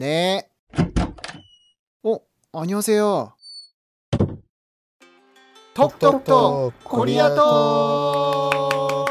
[0.00, 0.48] 네.
[2.04, 2.16] 어,
[2.54, 3.34] 안녕하세요.
[5.74, 9.04] 톡톡톡 코리아 톡.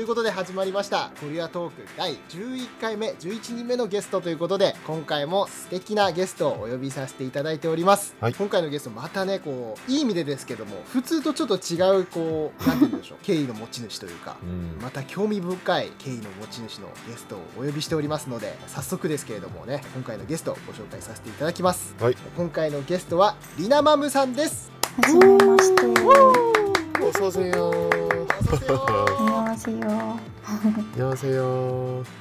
[0.00, 24.72] ということで始まりました「ゴリアトーク」第11回目11人目のゲストということで今回も素敵なゲストをお呼びさせていただいております、はい、今回のゲストまたねこういい意味でですけども普通とちょっと違うこう何て言うんでしょう経緯の持ち主というか、うん、また興味深い経緯の持ち主のゲストをお呼びしておりますので早速ですけれどもね今回のゲストをご紹介させていただきます、はい、今回のゲストはりなまむさんです。
[24.96, 26.70] はじめまして。
[27.02, 30.19] おおうせよお 안녕하세요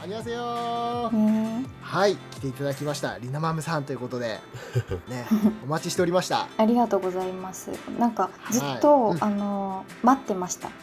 [0.03, 4.41] 안녕하세요 ねはい来ていただきましたリナマムさんということで
[5.09, 5.27] ね
[5.63, 7.71] お待ちしておりましたありがとうございます。
[7.99, 10.71] なんかずっと、はいうんあの待ってました。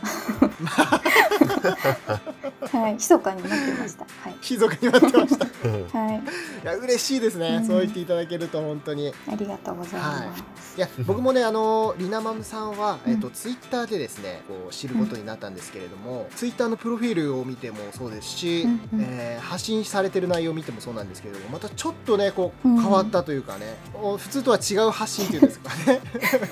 [2.71, 4.05] はい、密かに待ってました。
[4.05, 4.35] はい。
[4.41, 6.21] 静かに待ってましたい は
[6.63, 10.77] い、や嬉しいですね、うんそう言っていただけると本当にありがとうございます。
[10.77, 19.00] いや僕もねあのリナマムさんは、うんえっとツイッターでですねこう知ることになったんですけれども、 ツイッターのプロフィールを見てもそうですし、うんうん。
[19.02, 22.80] えー発信されてる内容を見てもそうなんですけれどもまたちょっとねこううん。
[22.80, 26.00] 変わったというかね、お普通とは違う発信っていうんですかね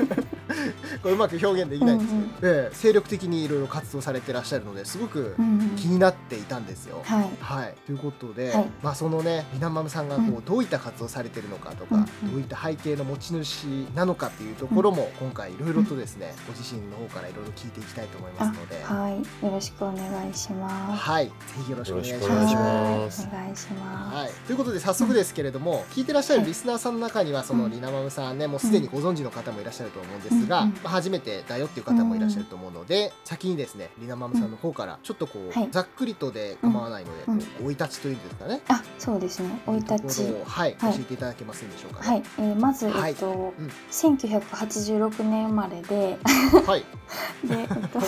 [1.03, 1.97] これうまく表現できない。
[1.97, 5.71] んですけど、ええ精力的にいろいろ活動されてらっしゃるのですごくうんうん。
[5.77, 7.01] 気になっていたんですよ。
[7.05, 7.31] はい。
[7.41, 8.71] はい、ということで、はい。
[8.83, 10.45] まあそのねリナマムさんがこう、うん。
[10.45, 12.33] どういった活動をされてるのかとか、うんうん。
[12.33, 19.19] どういった背景の持ち主なのかっていうところも、今回いろいろとですね、ご自身の方からいろいろ聞いていきたいと思いますので、あ、はい。
[19.19, 21.01] よろしくお願いします。
[21.03, 21.33] はい、ぜ
[21.65, 22.29] ひよろしくお願いしよます。
[22.29, 23.23] ろしくお願いします。
[23.23, 23.31] はい。
[23.31, 24.17] お願いします。
[24.17, 26.49] はい、ということで早速ですけれども、聞いてらっしゃるはい。
[26.49, 27.71] リスナーさんの中にはそのうん。
[27.71, 35.69] リナマムさんねもうすでにご存知の方もいらっしゃると思うんですが、うんうんまあ初めてだよっていう方もいらっしゃると思うので、先にですねリナマムさんの方からちょっとこう、はい。
[35.71, 38.61] ざっくりとで構わないので、生い立ちというんですかね。
[38.69, 39.61] あ、そうですね。
[39.67, 40.33] 生い立ち。
[40.45, 40.95] はい、はい。
[40.95, 43.11] 教えていただけますでしょうか、はい、えーまず、はい。
[43.11, 43.71] えっと、うん。
[43.91, 46.19] 1986年生まれで、
[46.67, 46.85] はい。
[47.47, 48.01] で、えっと、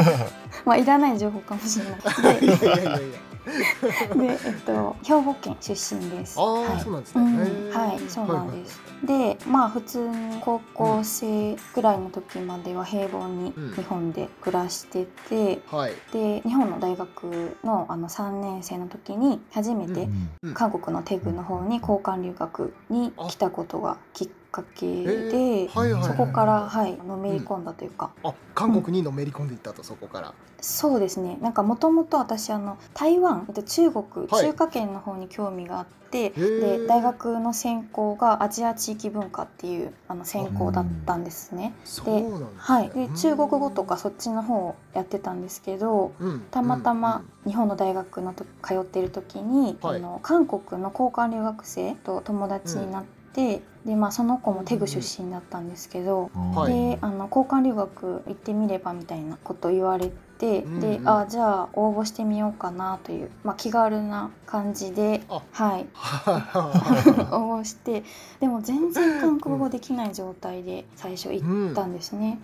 [0.64, 1.98] まあ、いらない情報かもしれない。
[2.44, 3.29] いやいやいやいや。
[4.16, 6.38] で、えっと、兵庫県出身です。
[6.38, 7.22] はいそうなんですね。
[7.22, 8.80] うんはい、そうなんです。
[9.04, 15.92] で、まあ普通に高校生くらいの時までは平凡にうん日本で暮らしてて、はい。
[16.12, 20.08] で日本の大学のあの3年生の時に初めて
[20.42, 25.68] うん韓国のテグの方に交換留学に来たことがきっかけで。
[25.68, 30.34] そこから、はい、のめり込んだというか、あ、韓国にのめり込んでいったと、そこから。
[30.60, 31.38] そうですね。
[31.40, 34.46] なんかもともと私あの台湾えっと中国、はい。
[34.46, 36.78] 中華圏の方に興味があってー。
[36.80, 41.72] で大学の専攻がアジア地域文化っていうあの専攻だったんですね。
[41.84, 42.48] そうなんですね。
[42.58, 43.14] はい、でうん。
[43.14, 46.40] 中国語とかそっちの方をやってたんですけどうん。
[46.50, 49.96] たまたうんま日本の大学のと通ってる時に、はい。
[49.96, 56.72] あの韓国の交換留学生と友達になって、でまあ、その子もテグ出身だったんですけど、はい。
[56.72, 60.80] であの交換留学行ってみればみたいなこと言われて、うんうん。
[60.80, 65.40] であじゃあ応募してみようかなという、まあ、気軽な感じであ。
[65.52, 65.86] はい。
[65.94, 68.04] は 応募して
[68.40, 72.38] でも全然韓国語できない状態で最初行うんったんですね。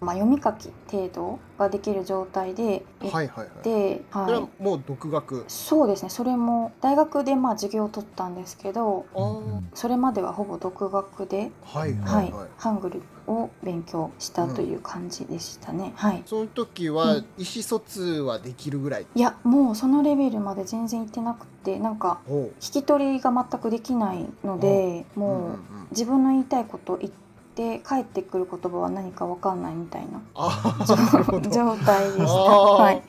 [0.00, 3.48] まあ、読み書き程度ができる状態で行っはいはいはい。
[3.62, 5.44] て、それは、はいもう独学？
[5.48, 12.48] そうですねそれも大学でまあ授業を取ったんですけどあーそれまではほぼ独学で、はいははいいはい。
[12.56, 15.92] ハングルを勉強したという感じでしたね。
[15.96, 19.06] はいその時はうん意思疎通はできるぐらい？
[19.14, 22.20] いやもうそのレベルまで全然行ってなくてなんか。
[22.26, 25.20] 聞き取りが全くできないのでう。
[25.20, 25.58] もうん
[25.90, 27.12] 自分の言いたいことを言っ
[27.60, 30.22] て帰ってくる言葉は何かわかんないみたいな。
[31.50, 32.32] 状態でした。
[32.32, 33.02] はい、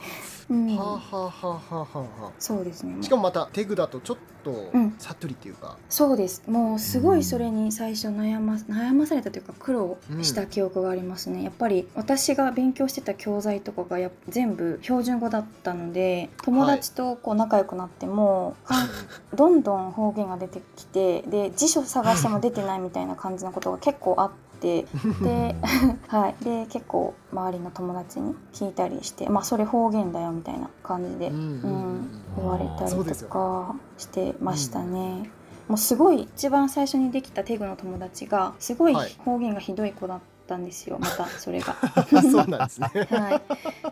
[0.51, 1.31] うんはあ、はあは
[1.72, 2.31] あはあはあ。
[2.38, 3.01] そうですね。
[3.01, 18.89] しかもまたテグだとちょっとうんさっとりっていうか、そうですもうすごいそれに最初悩ま悩まされたというか苦労した記憶がありますね、やっぱり私が勉強してた教材とかがやっ全部標準語だったので友達とこう仲良くなっても、かん
[19.36, 24.50] どんどん方言が出てきてで辞書探しても出てないみたいな感じのことが結構あって。
[24.62, 24.86] で,
[26.08, 35.30] はい、で結構周りの友達に聞いたりして、まあ、それ方言だよみたいな感じで、うんうん言われたりとかしてましたね。
[35.68, 38.96] もうすごい一番最初にできたテグの友達がすごい。
[39.25, 40.19] 方言がひどい子だっ
[40.51, 41.75] たんですよ、またそれが。
[42.21, 42.89] そうなんですね。
[43.09, 43.42] は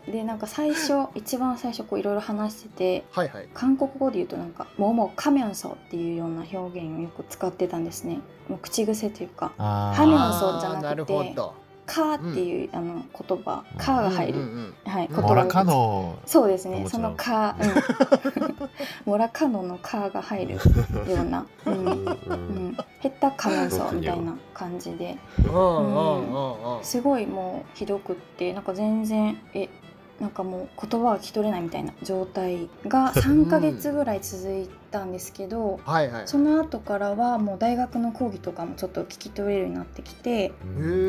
[0.08, 3.48] い、でなんか最初一番最初こういろいろ話しててはいはい。
[3.54, 11.34] 韓国語で言うとなんか「もうもうカミョンソ」っていうような表現をよく使ってたんですねもう口癖というかあハミョンソじゃなくて
[11.90, 14.38] あーっていう、あの言葉かが入る、
[14.84, 15.14] はい、うん。
[15.14, 16.18] 言葉モラカノ。
[16.26, 16.86] そうですね。
[16.88, 18.54] そのか、うん、
[19.10, 20.60] モラカノのかが入るよ
[21.22, 21.74] うな、うん。
[21.74, 21.88] うん。
[21.88, 25.18] うん、ヘッタカノンソみたいな感じで。
[25.38, 26.84] うん。
[26.84, 29.68] すごいもうひどくってなんか全然え
[30.20, 36.28] なんかもう言葉が聞き取れないみたいな状態が 3ヶ月ぐらい続いたんですけど、はいはい。
[36.28, 40.52] その後からはもう大学の講義とかもちょっと聞き取れるようになってきて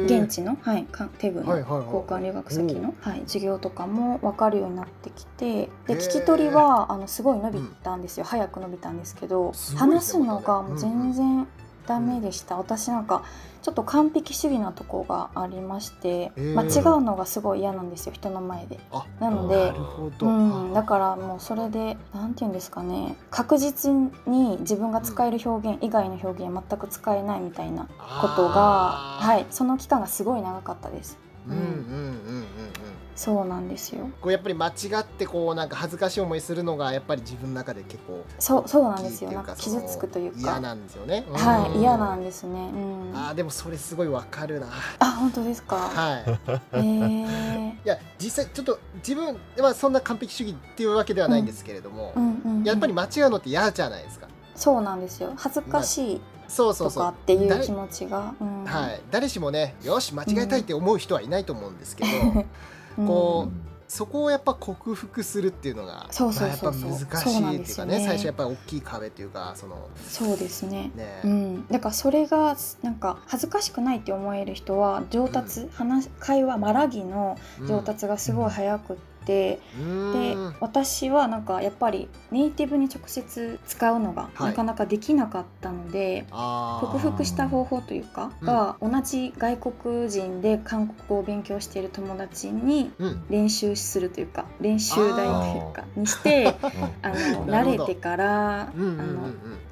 [0.06, 11.48] 現地の、はい、かテグの交換留学先の、はい、授業とかも分かるようになってきてで聞き取りはあのすごい伸びたんですよ、早く伸びたんですけどね話すのがもう全然
[11.92, 13.24] ダメでした、私なんか
[13.62, 18.80] ちょっと完璧主義なとこがありまして、へー間違うのがすごい嫌なんですよ人の前で。
[18.92, 19.74] あなので
[20.22, 23.16] うん、だからもうそれでなんて言うんですかね。
[23.30, 23.92] 確実
[24.26, 27.84] に自分が使える表現以外の表現全く使えないみたいな
[28.22, 31.18] ことが、はい、その期間がすごい長かったです。
[31.48, 31.54] うん。
[31.54, 31.78] うんうんうんう
[32.40, 32.71] ん
[33.16, 34.10] そうなんですよ。
[34.22, 34.72] こうやっぱり間違
[35.02, 39.32] ってこうなんか恥ずかしい思いするのがやっぱり自分の中で結構そうそうなんですよ。
[39.32, 42.72] なんか傷つくというか、嫌なんですよねはい、嫌なんでですね。
[42.74, 43.12] うん。
[43.14, 44.68] あーでもそれすごいわかるな
[45.00, 45.76] あ、本当ですか？
[45.76, 47.78] はいへえ。
[47.84, 52.14] いや実際ちょっと自分はそんな完璧主義っていうわけではないんですけれども。
[52.64, 55.34] やっぱり間違うのって嫌じゃないですかそうなんですよ。
[55.36, 58.34] 恥ずかしいそうそうそうっていう誰気持ちが。
[58.40, 62.10] うんはい、誰しもねよし間違えたいって思う人はいないと思うんですけど、
[62.98, 63.08] うん。
[63.08, 63.50] こ
[63.92, 66.90] そこをやっぱ克服するっていうのがそうそうそうそう。
[66.92, 68.00] まあ、やっぱ難しいっていうかねですよね。
[68.00, 70.92] 最初やっぱり大きい壁っていうかそのそうですね。
[70.96, 84.50] ね、うん、だからそれがなんか恥ずかしくないって思える人は上達、話会話まらぎの上達がすごい早くって、うで私はなんかやっぱりネイティブに直接使うのがはい。
[84.52, 86.92] なかなかできなかったので、あー。
[86.92, 88.48] 克服した方法というかうん。
[88.48, 93.24] が同じ外国人で韓国語を勉強している友達にうん。
[93.30, 96.56] 練習するというか練習台というかにして
[97.02, 99.00] あの慣れてから、うんうんうん。
[99.00, 99.12] あの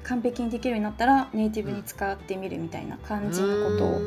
[0.02, 4.00] 完璧にできるようになったらネイティブに使ってみるみたいな感じのことを、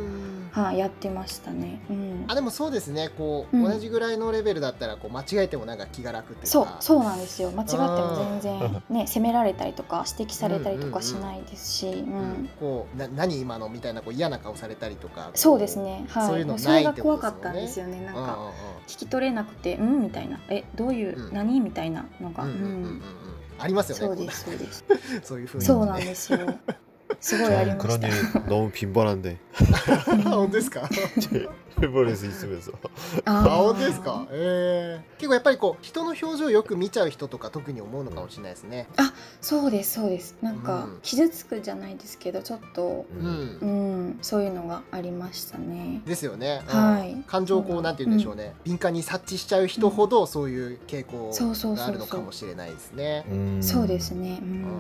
[0.54, 1.82] はい、やってましたね。
[1.90, 2.26] うん。
[2.28, 3.10] あでもそうですね。
[3.18, 3.64] こう、うん。
[3.64, 6.48] 同じぐらいのレベルだったらこう間違えてもなんか気が楽っていうか。
[6.48, 7.50] そうそうなんですよ。
[7.50, 15.26] 間違っても全然ね責められたりとか指摘されたりとかしないですし、うんうんこうな何今のみたいなこう嫌な顔されたりとか。
[15.26, 16.06] こそうですね。
[16.10, 16.28] はい。
[16.28, 18.06] そういうのそれが怖かったんですよね。
[18.06, 18.52] なんか
[18.88, 20.40] 聞き取れなくてうんみたいな。
[20.50, 21.34] えどういう、うん。
[21.34, 23.02] 何みたいなのが、うん
[23.60, 24.86] ありますよねそうですそうです。
[25.24, 26.40] そういうふうに、そうなんですよ
[27.23, 29.39] すごいあり 전 ま 그런 した 일 너무 빈번한데
[30.25, 30.89] 本当ですか
[31.81, 32.73] 일본에서 있으면서
[33.25, 38.89] ああー本当ですかえー、結構やっぱりこう人の表情をよく見ちゃう人とか特に思うのかもしれないですね
[39.41, 53.63] そうですそうですなんか、うん傷つくじゃないですけどちょっとうん、うんそういうのがありましたねですよね、うんはい感情をこうなんて言うんでしょうね、敏感に察知しちゃう人ほどそういう傾向そうそうそうそうがあるのかもしれないですね 음.
[53.63, 54.73] そうですねううんうんうんん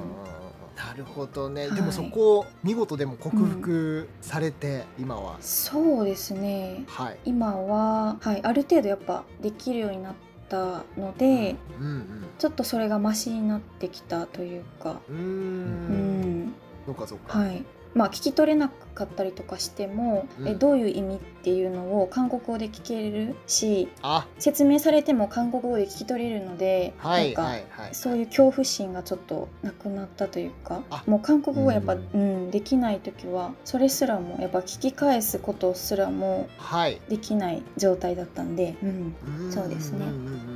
[0.87, 1.75] なるほどね、はい。
[1.75, 5.37] でもそこを見事でも克服されて、今は。
[5.39, 6.83] そうですね。
[6.87, 7.19] はい。
[7.25, 10.13] 今は、はい、ある程度やっぱできるようになっ
[10.49, 12.05] たので、うん
[12.37, 16.53] ちょっとそれがマシになってきたというか、うん、
[16.85, 17.63] そうかそうか、はい。
[17.93, 20.47] まあ聞き取れなかったりとかしても、うん。
[20.47, 24.25] えどういう意味っていうのを韓国語で聞けるしあ。
[24.39, 27.95] 説明されても韓国語で聞き取れるので、はいなんか、はいはい。
[27.95, 31.03] そういう恐怖心がちょっとなくなったというかあ。
[31.07, 32.51] もう韓国語やっぱ、ううん。
[32.51, 37.01] できない時はそれすらもやっぱ聞き返すことすらもはい。
[37.09, 39.51] できない状態だったんで、うんん。
[39.51, 40.05] そうですね。
[40.05, 40.13] んんう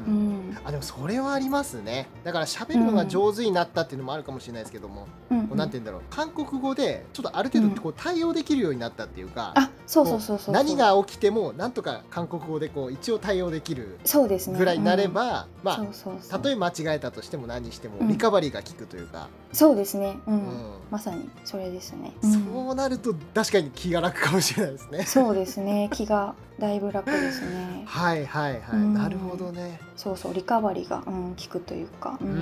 [0.08, 0.52] うん。
[0.52, 0.58] ん。
[0.64, 2.08] あでもそれはありますね。
[2.24, 6.02] だから喋るのが上手になったっていうのもあるかもしれないですけども、うんこうなんて言うんだろう。
[6.10, 10.54] 韓国語でちょっとある程度こう対応できるようになったっていうか、あそうそうそうそう。
[10.54, 14.58] 何が起きてもなんとか韓国語でこう一応対応できるそうですね。
[14.58, 15.14] ぐらいになれうん。
[15.14, 18.08] ば、うそうそあう例えば間違えたとしても何にしてもうん。
[18.08, 20.18] リカバリーが効くというか、そうですね。
[20.28, 20.74] うん、うん。
[20.92, 25.04] まさにそれですね、そうなると確かに気が楽かもしれないですね。
[25.04, 25.90] そうですね。
[25.94, 27.84] 気がだいぶ楽ですね。
[27.86, 28.94] はいはいはい、うん。
[28.94, 29.80] なるほどね。
[29.96, 32.42] そうそうリカバリーが、うん、効くというか、ううんうんう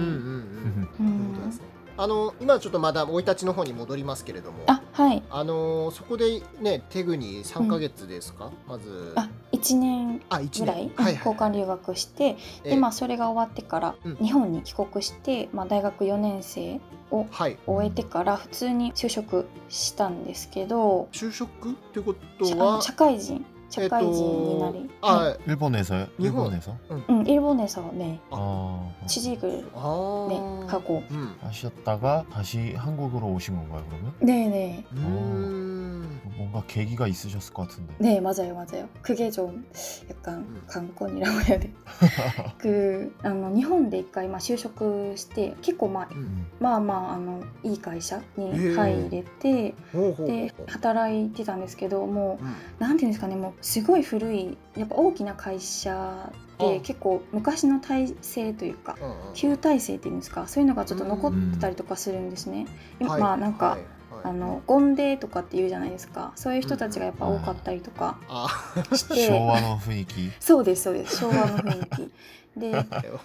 [1.04, 1.34] ん。
[1.34, 5.24] うそうですねあの今ちょっとまだ生い立ちの方に戻りますけれども、あはい。
[5.30, 9.14] あのそこでねテグに3ヶ月ですか、まず。
[9.16, 11.16] あ1年ぐらい、年はいはい。
[11.16, 12.70] 交換留学して、ええ。
[12.72, 14.16] でまあそれが終わってからうん。
[14.18, 17.58] 日本に帰国して、まあ、大学4年生をはい。
[17.66, 22.82] 終えてから普通に就職したんですけど就職ってことは？
[22.82, 26.09] 社会人社会人になり、えっとあ、 일본에서요?
[26.19, 26.47] 일본.
[26.51, 26.77] 일본에서?
[27.09, 30.27] 응, 일본에서 네 아, 취직을 아.
[30.29, 31.35] 네, 하고 음.
[31.41, 34.13] 하셨다가 다시 한국으로 오신 건가요, 그러면?
[34.21, 36.21] 네네 음.
[36.37, 37.95] 뭔가 계기가 있으셨을 것 같은데.
[37.99, 39.65] 네 맞아요 맞아요 그게 좀
[40.11, 40.63] 약간 음.
[40.67, 41.73] 관건이라고 해야 돼.
[42.59, 46.47] 그あの日本で一回まあ就職して結構まあ 음.
[46.59, 58.98] まあまああのいい会社にへえ入れてほうほうで働いてたんですけどもうんうなんていうんですかねもう すごい古いやっぱ大きな会社であ結構昔の体制というか
[59.34, 62.68] 旧体制っていうんですかそういうのがちょっと残ってたりとかするんですね。
[63.00, 63.78] 今はいまあなんか、
[64.24, 66.32] あのゴンデとかって言うじゃないですか。
[66.36, 68.48] そういう人たちがやっぱ多かったりとかあ
[68.94, 70.32] して、昭和の雰囲気？
[70.40, 71.18] そうですそうです。
[71.18, 72.10] 昭和の雰囲
[72.56, 72.60] 気。
[72.60, 73.20] で本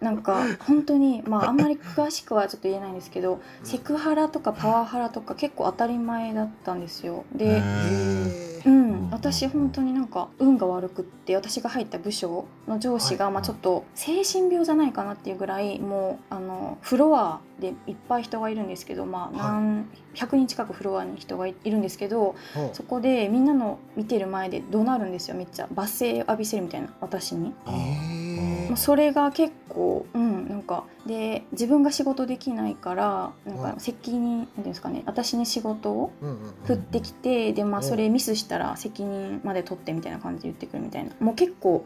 [0.00, 7.24] なんか本当にまああんまり詳しくはちょっと言えないんですけど当セクハラとかパワハラとか結構当たり前だったんですよ。
[7.34, 8.62] で、うん。
[8.64, 9.10] うん。
[9.10, 13.34] 私本当になんか運が悪くって私が入った部署の上司が、はい。
[13.34, 22.34] まあちょっと精神病じゃないかなっていうぐらいもうあのフロアでいっぱい人がいるんですけどまあ何100人近くフロアに人がいるんですけど
[22.72, 25.68] そこでみんなの見てる前で怒鳴るんですよめっちゃ。
[25.74, 27.54] 罵声浴びせるみたいな私に。
[28.40, 33.80] へもうそれが結構うんなんかで自分が仕事できないからなんかうん。
[33.80, 37.86] 責任なんていうんですかね私に仕事をうんうん振ってきてでまあうん。
[37.86, 41.10] それミスしたら責任まで取ってみたいな感じで言ってくるみたいな。
[41.20, 41.84] もう結構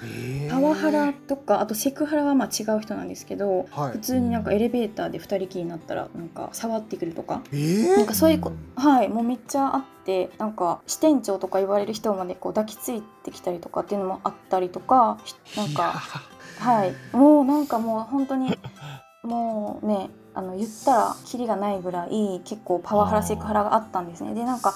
[0.51, 3.93] パワハラとかあとセクハラはまあ違う人なんですけどはい。
[3.93, 7.43] 普通になんかエレベーターで2人きりになったらなんか触ってくるとか。
[7.53, 7.97] えー。
[7.97, 15.19] なんかそういうこうんはいもうめっちゃあってなんか支店長とか言われる人までこう抱きついてきたりとかっていうのもあったりとか
[15.57, 16.03] なんか
[16.59, 16.95] はい。
[17.17, 18.57] もうなんかもう本当に
[19.23, 24.35] もうねあの言ったらキリがないぐらい結構パワハラセクハラがあったんですね。
[24.35, 24.75] でなんか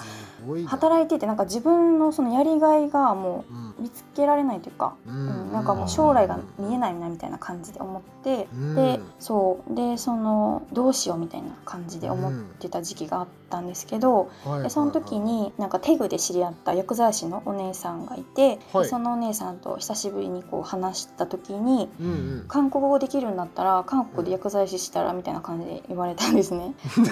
[0.67, 3.45] 働いててなんか自分のそのやりがいがも
[3.77, 8.75] う見つけられないというか、ううんん、なんかもう将来が見えないなみたいな感じで思って、うん。
[8.75, 9.75] でそう。
[9.75, 18.83] でそのどうしようみたいな感じで思ってた時期があったんですけど、はいでその時になんかテグで知り合った薬剤師のお姉さんがいて、はい。
[18.83, 22.11] でそのお姉さんと久しぶりにこう話した時にうんう
[22.43, 22.45] ん。
[22.47, 26.73] 韓国語できるんだったら韓国で薬剤師したらみたいな感じで言われたんですね。
[26.97, 27.11] で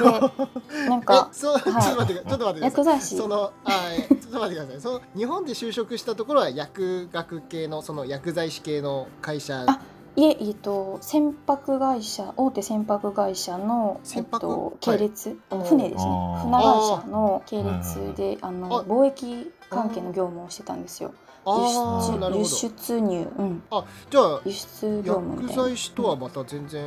[0.89, 2.83] なんか えそうちょっと待ってくだちょっと待ってください。
[2.83, 3.17] 薬剤師。
[3.17, 3.71] そのあ
[4.09, 4.81] えちょっと待ってください。
[4.81, 9.79] その日本で就職したところは薬学系のその薬剤師系の会社あ
[10.17, 16.39] いえ、えっと、船舶会社大手船舶会社の、えっと、系列、船ですね。
[16.41, 21.13] 船会社の系列でああの貿易関係の業務をしてたんですよ
[21.49, 23.63] ああ輸出入、うん、
[24.09, 26.83] じゃあ輸出業務み薬剤師とはまた全然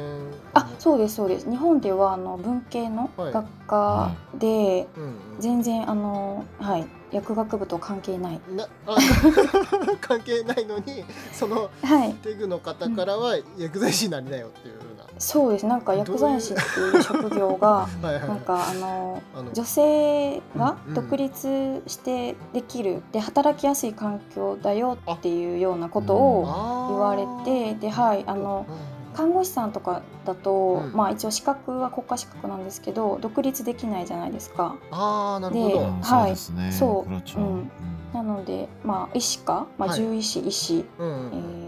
[0.52, 1.48] あそうですそうです。
[1.48, 3.32] 日本ではあの文系のはい。
[3.32, 5.02] 学科で、うん。
[5.04, 8.40] うん全然あのはい薬学部と関係ない。
[8.54, 8.96] なあ
[10.02, 11.02] 関係ないのに
[11.32, 12.12] そのはい。
[12.14, 14.74] テグの方からは薬剤師になりなよっていう。
[14.74, 14.80] よ
[15.20, 15.66] そうです。
[15.66, 19.22] なんか薬剤師っていう職業が、 なんかあの
[19.52, 28.64] 女性が独立してできる、で働きやすい環境だよっていうようなことを言われて、ではいあの、
[29.14, 34.76] 看護師さんとかだと、まあ一応資格は国家資格なんですけど独立できないじゃないですか。
[35.50, 37.40] でなはい、そう、う。
[37.40, 37.70] ん、
[38.14, 41.59] なのでまあ医師か、まあ、獣医師、医師、え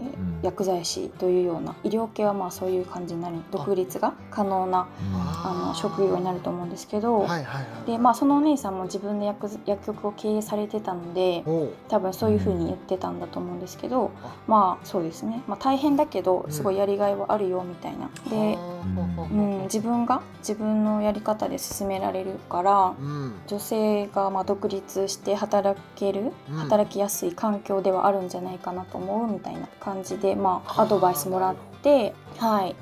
[0.43, 5.33] 薬剤師というような医療系はまあそういう感じになる独立が可能な 음.
[5.45, 7.91] あの職業になると思うんですけど、はいはいはい。
[7.91, 11.43] でまあそのお姉さんも自分で薬薬局を経営されてたので
[11.89, 16.51] 多分そういうふうに言ってたんだと思うんですけど、あまあそうですね、まあ、大変だけどうん。
[16.51, 18.09] すごいやりがいはあるよみたいな。
[18.29, 18.57] で、
[19.31, 23.33] うん、自分が自分のやり方で進められるからうん。
[23.47, 26.55] 女性がまあ独立して働ける、うん。
[26.55, 32.75] 働きやすい環境ではあるんじゃないかなと思うみたいな感じで、まあ、アドバイスもらってはい。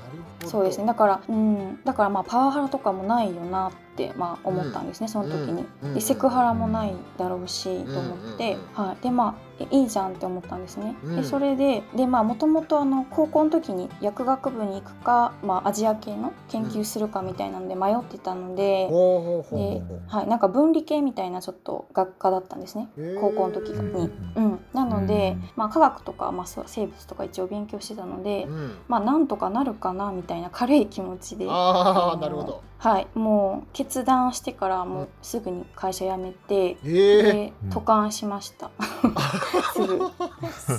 [0.48, 0.88] そうですね。
[0.88, 5.66] だから、うん、だからまあパワハラとかもないよなって、まあ、思ったんですね、その時に。
[5.84, 5.94] うん。
[5.94, 10.96] でセクハラもないだろうし、と思って、うんはい、でまあえいいじゃんって思ったんですね。
[11.04, 11.16] うん。
[11.18, 18.88] でそれででまあもともとあの高校の時に薬学部に行くか、まあ、アジア系の研究するかみたいなので迷ってたので。
[18.90, 22.90] ほうほうほうではい、なんか分理系みたいなちょっと学科だったんですね。
[23.20, 28.76] 高校の時に、うん、なので、まあ、科学とか、まあ、そう生物とか一応勉強してたので、うん。
[28.88, 31.46] まあなんとかなるかなみたいな軽い気持ちで。
[31.50, 32.62] あなるほど。
[32.78, 33.08] はい。
[33.14, 37.70] もう決断してからもうすぐに会社辞めて、ええでうん。
[37.70, 38.72] 渡韓しました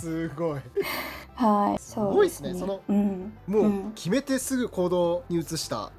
[0.01, 0.61] すごい。
[1.35, 2.55] はいすそうごいですね。
[2.55, 3.33] そのうん。
[3.47, 3.93] もううん。
[3.95, 5.91] 決めてすぐ行動に移した。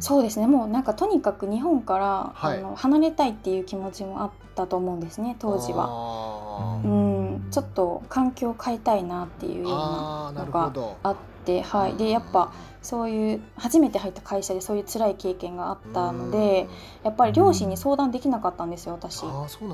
[0.00, 0.46] そうですね。
[0.46, 2.58] もうなんかとにかく日本から、はい。
[2.58, 5.86] あの離れたいっていう気持ちもあったと思うんですね当時は。
[5.86, 7.48] はううん。
[7.50, 10.96] ちょっと環境を変えたいなっていうようなああなるほど。
[11.02, 16.66] あって、はい、でやっぱそういう初めて入った会社でそういう辛い経験があったので
[17.04, 19.22] やっぱり両親に相談できなかったんですよ私。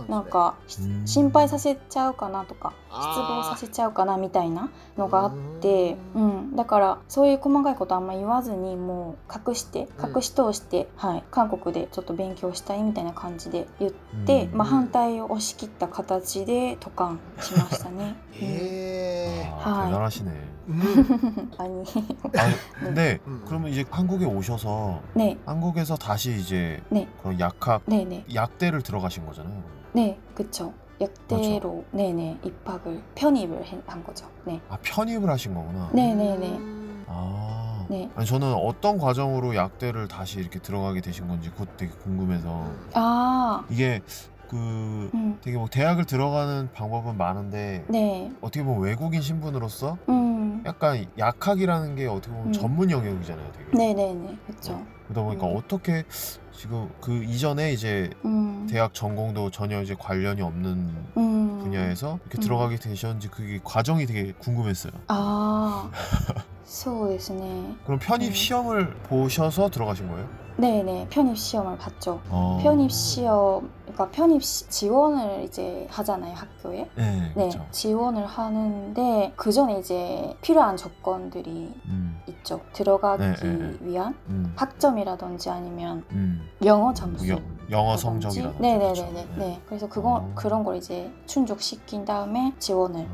[0.08, 0.56] なん、か
[1.04, 13.92] 心配させちゃうかなとか失望させちゃうかなみたいなのがあってうん、だからそういう細かいことあんま言わずにもう隠して隠し通して、はい、韓国でちょっと勉強したいみたいな感じで言っ
[14.26, 18.16] て、まあ、反対を押し切った形で渡韓しましたね。
[18.40, 20.58] え、はい、らしね。
[21.56, 21.84] 兄
[22.94, 23.44] ね、 근데 음.
[23.46, 29.24] 그러면 이제 한국에 오셔서 네, 한국에서 다시 이제 네, 그런 약학 네, 네, 약대를 들어가신
[29.24, 29.62] 거잖아요.
[29.92, 30.74] 네, 그쵸.
[31.00, 34.26] 약대로 네네 입학을 편입을 해- 한 거죠.
[34.44, 35.90] 네, 아 편입을 하신 거구나.
[35.92, 37.04] 네, 네, 네, 음.
[37.06, 37.86] 아.
[37.88, 38.10] 네.
[38.16, 42.90] 아니 저는 어떤 과정으로 약대를 다시 이렇게 들어가게 되신 건지 그것 되게 궁금해서 음.
[42.94, 44.00] 아, 이게
[44.49, 51.05] 그 음, 되게 뭐 대학을 들어가는 방법은 많은데 네, 어떻게 보면 외국인 신분으로서 음, 약간
[51.17, 52.51] 약학이라는 게 어떻게 보면 음.
[52.53, 53.65] 전문 영역이잖아요, 되게.
[53.77, 54.83] 네, 네, 네, 그쵸.
[55.07, 55.55] 그러다 보니까 음.
[55.57, 56.03] 어떻게
[56.51, 62.41] 지금 그 이전에 이제 음, 대학 전공도 전혀 이제 관련이 없는 음, 분야에서 이렇게 음.
[62.41, 64.93] 들어가게 되셨는지 그게 과정이 되게 궁금했어요.
[65.07, 65.89] 아,
[66.65, 67.75] そうですね.
[67.85, 68.33] 그럼 편입 음.
[68.33, 70.29] 시험을 보셔서 들어가신 거예요?
[70.60, 72.20] 네, 네, 편입 시험을 봤죠.
[72.30, 72.58] 어.
[72.60, 76.90] 편입 시험, 그러니까 편입 시, 지원을 이제 하잖아요, 학교에.
[76.96, 77.64] 네, 네, 그렇죠.
[77.70, 82.60] 지원을 하는데 그 전에 이제 필요한 조건들이 음, 있죠.
[82.72, 83.76] 들어가기 네, 네, 네.
[83.82, 86.48] 위한 음, 학점이라든지 아니면 음.
[86.64, 87.28] 영어 점수.
[87.28, 87.38] 여,
[87.70, 88.60] 영어 성적이라든지.
[88.60, 88.92] 네네네네.
[88.92, 89.38] 그렇죠.
[89.38, 89.60] 네.
[89.66, 90.32] 그래서 그거 어.
[90.34, 93.06] 그런 걸 이제 충족시킨 다음에 지원을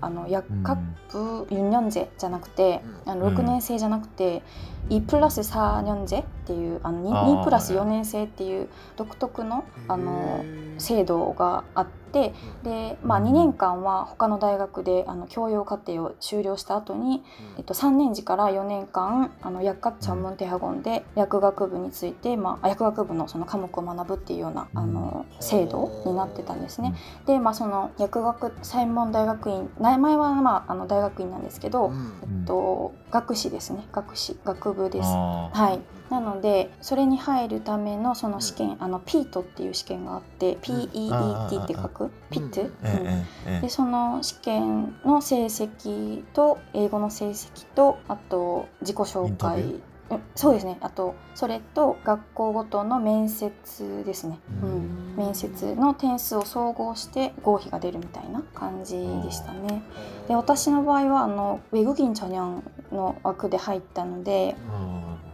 [0.00, 0.78] あの薬学
[1.12, 4.42] 部4年生じゃなくて、うんあの6年生じゃなくて、
[4.88, 12.34] 2プラス4年生っていうあの 2, あープラス4年生っていう独特のあのへー制度があって
[12.64, 17.22] で、まあ、2年間は他の大学であの教養課程を修了した後に、
[17.56, 26.94] えっと、3年次から4年間あの薬学전문 대학원で薬学部について、まあ、薬学部のその科目を学ぶっていうようなあの制度になってたんですね。
[27.26, 33.87] で、まあ、その薬学専門大学院名 前は、まあ、あの大学院なんですけど、うん、えっと、学士ですね。
[33.91, 35.07] 学士学部です。
[35.09, 42.11] はい、なのでそれに入るためのその試験、うん、あのピートっていう試験があって PEET って書く？
[42.29, 43.61] ピット、うん。
[43.61, 49.81] でその試験の成績と英語の成績とあと自己紹介。
[50.35, 50.77] そうですね。
[50.81, 54.39] あとそれと学校ごとの面接ですね。
[54.61, 55.04] うん。
[55.15, 59.83] 面接の点数を総合して合否が出るみたいな感じでしたね。
[60.27, 64.55] で私の場合はあのウェグギンチョニョンの枠で入ったので、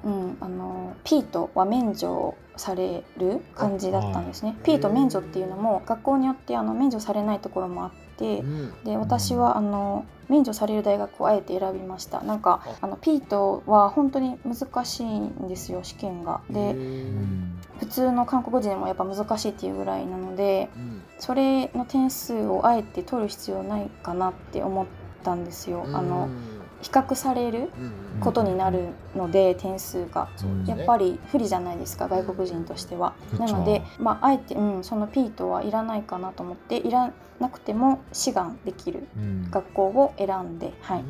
[0.04, 4.56] 어, うん、あの P とは免除される感じだったんですね。
[4.64, 8.84] P と免除っていうのも学校によってあの免除されないところもあってうん。
[8.84, 12.22] で私はあの免除される大学をあえて選びました。
[12.22, 12.88] なんかあ。
[12.88, 16.42] の P とは本当に難しいんですよ試験が。
[16.50, 16.76] へで
[17.82, 24.86] 普通の韓国人もやっぱ難しいっていうぐらいなので、うん、それの点数をあえて取る必要ないかなって思っ
[25.24, 25.88] たんですよ。
[25.88, 26.30] あの
[26.84, 27.72] 比較される
[28.20, 30.30] ことになるので、点数が、
[30.66, 33.14] ね、やっぱり不利じゃないですか外国人としては。
[33.38, 39.08] なので、まあ、あえて、うん、その P とはいらないかなと思っていらなくても志願できる
[39.50, 41.04] 学校を選んで、はい。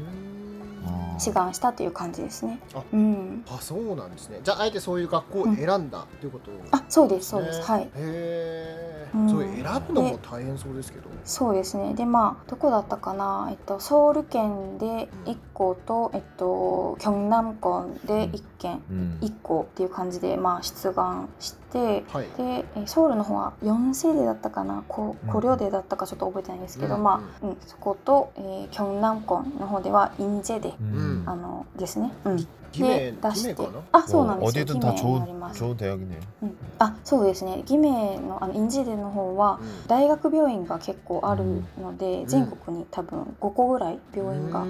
[1.18, 2.60] 志願したという感じですね。
[2.74, 2.84] あ。
[2.92, 4.40] うん、あそうなんですね。
[4.44, 7.84] じゃああえてそういう学校を選んだということあそうですそうです、はい。
[7.84, 9.30] へえうん。
[9.30, 11.10] それ選ぶのも大変そうですけど。
[11.24, 11.94] そうですね。
[11.94, 19.18] でまあどこだったかな、えっと、ソウル県で1校と、えっと、キョンナム県で1県、 음.
[19.22, 22.28] 1校っていう感じで、まあ、出願してはい。
[22.38, 25.30] でえソウルの方は4世デだったかなこうん。
[25.32, 27.04] コリョデだったかちょっと覚えてないんですけど、うん。
[27.04, 31.24] まあ、うん、そこと、えー、キョンナム県の方ではインジェデ、 음.
[31.26, 33.56] あのですね、うん、偽名、出して、
[33.92, 34.66] あ、そうなんですよ。
[34.66, 35.60] 偽名になります。
[35.60, 36.20] 超大学ね。
[36.42, 37.64] うん、あ、そうですね。
[37.66, 41.44] 偽名のあのインジデの方は、うん、大学病院が結構ある
[41.80, 44.62] ので、うん、全国に多分5個ぐらい病院が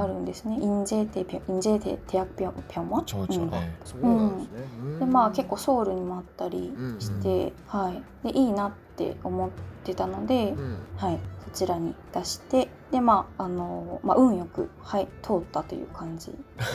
[0.00, 0.58] あるんですね。
[0.60, 3.02] インジェテピョインジェテテヤピョピョモ。
[3.02, 3.76] 超超ね。
[4.02, 4.98] うん。
[4.98, 8.02] で、まあ結構ソウルにもあったりして、はい。
[8.26, 9.50] でいいなって思っ
[9.84, 10.54] てたので、
[10.96, 11.18] はい。
[11.44, 12.68] そちらに出して。
[12.91, 16.31] でまああのまあ運よくはい通ったという感じ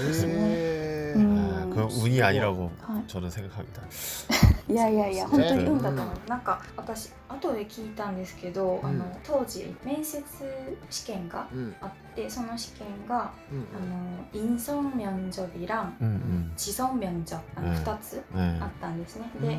[0.06, 0.32] ですね。
[0.36, 3.82] へーうん 아, 그건 운이 아니라고 はい 저는 생각합니다.
[4.68, 10.24] いやいやいやそうですね本当に運だと思う、なんか私後で聞いたんですけど、うんあの当時面接
[10.90, 18.36] 試験がうんあってその試験がうんあの인성면접이랑 음, 지성면접あのうん2つ 음.
[18.36, 18.62] 네.
[18.62, 19.30] あったんですね。
[19.40, 19.52] でうん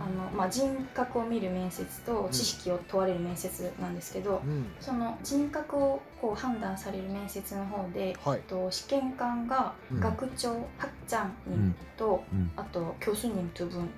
[0.00, 13.89] あのまあ、人格を見る面接と知識を問われる面接なんですけど、うんその人格を こう判断される面接の方で、はい、と試験官が学長、うん、はっちゃん人と、うん、あと教師人と分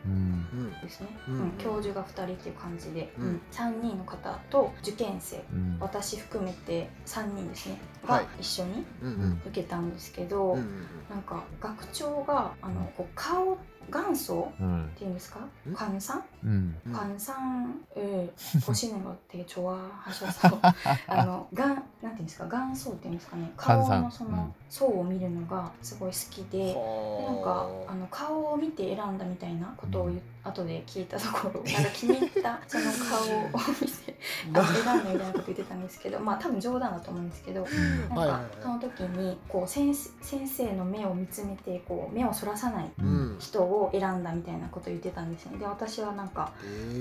[0.82, 5.44] ですね、うん、うん、教授が2人っていう感じで、うん、3人の方と受験生、
[5.80, 8.86] 私含めて3人ですねが一緒に
[9.48, 13.58] 受けたんですけど、うんうん、なんか学長があのこう顔
[13.91, 14.87] 元祖 음.
[14.87, 16.77] っていうんですかん관상 음.
[16.87, 16.93] 음.
[16.93, 18.33] 관상을
[18.65, 20.61] 보시는 거 되게 좋아하셔서
[21.07, 26.57] あのがんなんていうんですか元祖っていうんですかね顔 관상 のその層を見るのがすごい好きで。
[26.57, 34.00] でなんかあの顔を見て選んだみたいなことを言う後で聞いたところなんか気に入ったその顔を見て
[34.54, 37.66] あの選んだみたいなこと言ってたんですけどまあ多分冗談だと思うんですけど
[38.10, 38.56] なんはいはいはい。
[38.58, 43.38] かその時にこう先生先生の目を見つめてこう目をそらさない 음.
[43.40, 45.58] 人を選んだみたいなことを言ってたんですね。
[45.58, 46.52] で私はなんか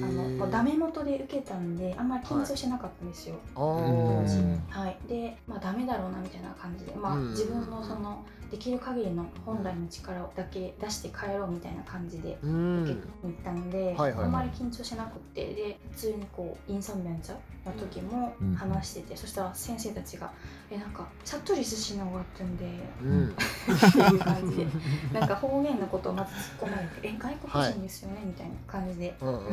[0.03, 4.39] あのもうダメ元で受けたんであんまり緊張してなかったんですよ、あ当ー時。
[4.39, 4.97] うんはい。
[5.09, 6.95] でまあダメだろうなみたいな感じで。
[6.95, 7.31] まあうん。
[7.31, 12.83] 自分のそのできる限りの本来の力をだけ出して帰ろうみたいな感じでうん。
[12.83, 17.35] 受けに行ったので、はいはいあんまり緊張しなくってで普通にこうインサンメンチャ
[17.65, 18.55] の時もうん。
[18.55, 20.31] 話してて、そしたら先生たちが
[20.71, 22.65] 「えなんかシャットリスしながってんで」
[23.03, 23.29] うん。
[23.29, 24.67] っていう感じで
[25.19, 29.45] なんか方言のことをまず突っ込まれて「え外国人ですよね」みたいな感じでうんうんうん。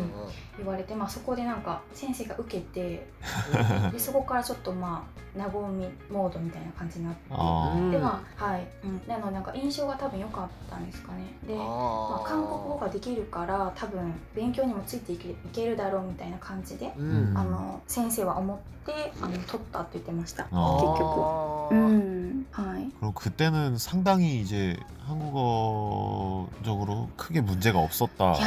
[0.58, 3.08] 言われて、まあ、そこでなんか先生が受けて
[3.92, 7.20] でそこからちょっとまあ和みモードみたいな感じになって。
[7.30, 7.92] 아.
[7.92, 20.47] でまあはい、うん、なのでなんか印象が多分良かったんですかねで、まああ、韓国語ができるから多分勉強にもついていけいけるだろうみたいな感じで、うんあの先生は思ってあの取ったって言ってました、 아.
[20.47, 28.39] 結局あーうんはい、 그럼 그때는 상당히 이제 한국어적으로 크게 문제가 いや 없었다라고 ー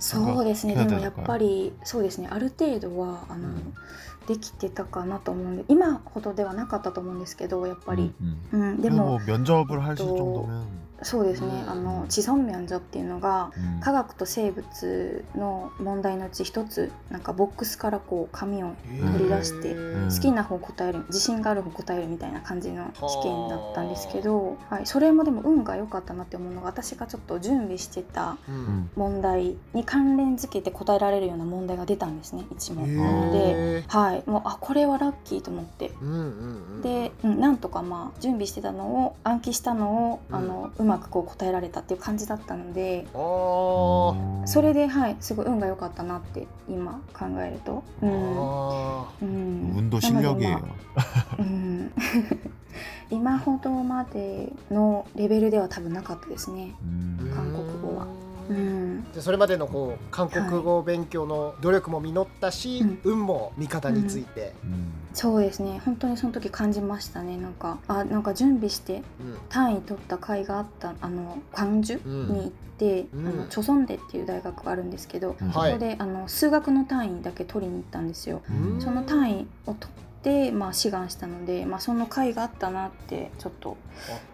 [0.00, 3.74] そうですねなんかでもやっぱりそうですねある程度はあの、うん
[4.26, 8.96] できてたかなと思うんで今ほどではなかったと思うんですけどやっぱり、 음, うん、で 음.
[8.96, 10.66] も 뭐 면접을 하실 또- 정도면
[11.01, 11.47] そうですね。
[11.47, 11.69] うん。
[11.69, 13.79] あの地損免除っていうのが 음.
[13.81, 18.73] 科学と生物の問題のうち一つなんかボックスからこう紙を
[19.13, 28.37] 取り出して好きな方答える自信がある方答えるみたいな感じの試験だったんですけど、はい、それもでも運が良かったなって思うのが私がちょっと準備してた
[28.95, 32.87] 問題に関連づけて答えられるような問題が出たんですね一問。
[32.87, 33.83] へー。
[33.87, 35.91] はい、もうあこれはラッキーと思って。
[36.01, 36.17] うんうん
[36.75, 36.81] うん。
[36.81, 48.09] で、うん、なんとかまあ準備してたのを暗記したのを、うんあのううまくこう答えられたっていう感じだったのでそれではいすごい運が良かったなって今考えると、うん、
[49.77, 51.91] 運動、まあ、うん。
[53.09, 56.75] 今ほどまでのレベルでは多分なかったですね。
[57.33, 58.07] 韓国語は。
[58.49, 64.71] うん、でそれまでのこう韓国語勉強の努力も実ったし、はい、運も味方について、うん。
[64.71, 65.81] うん、そうですね。
[65.85, 67.37] 本当にその時感じましたね。
[67.37, 69.03] なんかあなんか準備して
[69.49, 78.41] 単位取った甲斐があったあの関ジュに行って、あのチョソンデっていう大学があるんですけど、そこであの数学の単位だけ取りに行ったんですよ。
[78.79, 80.03] その単位を取っ
[80.53, 83.75] まあ、志願したので、まあ、その回があったなってちょっと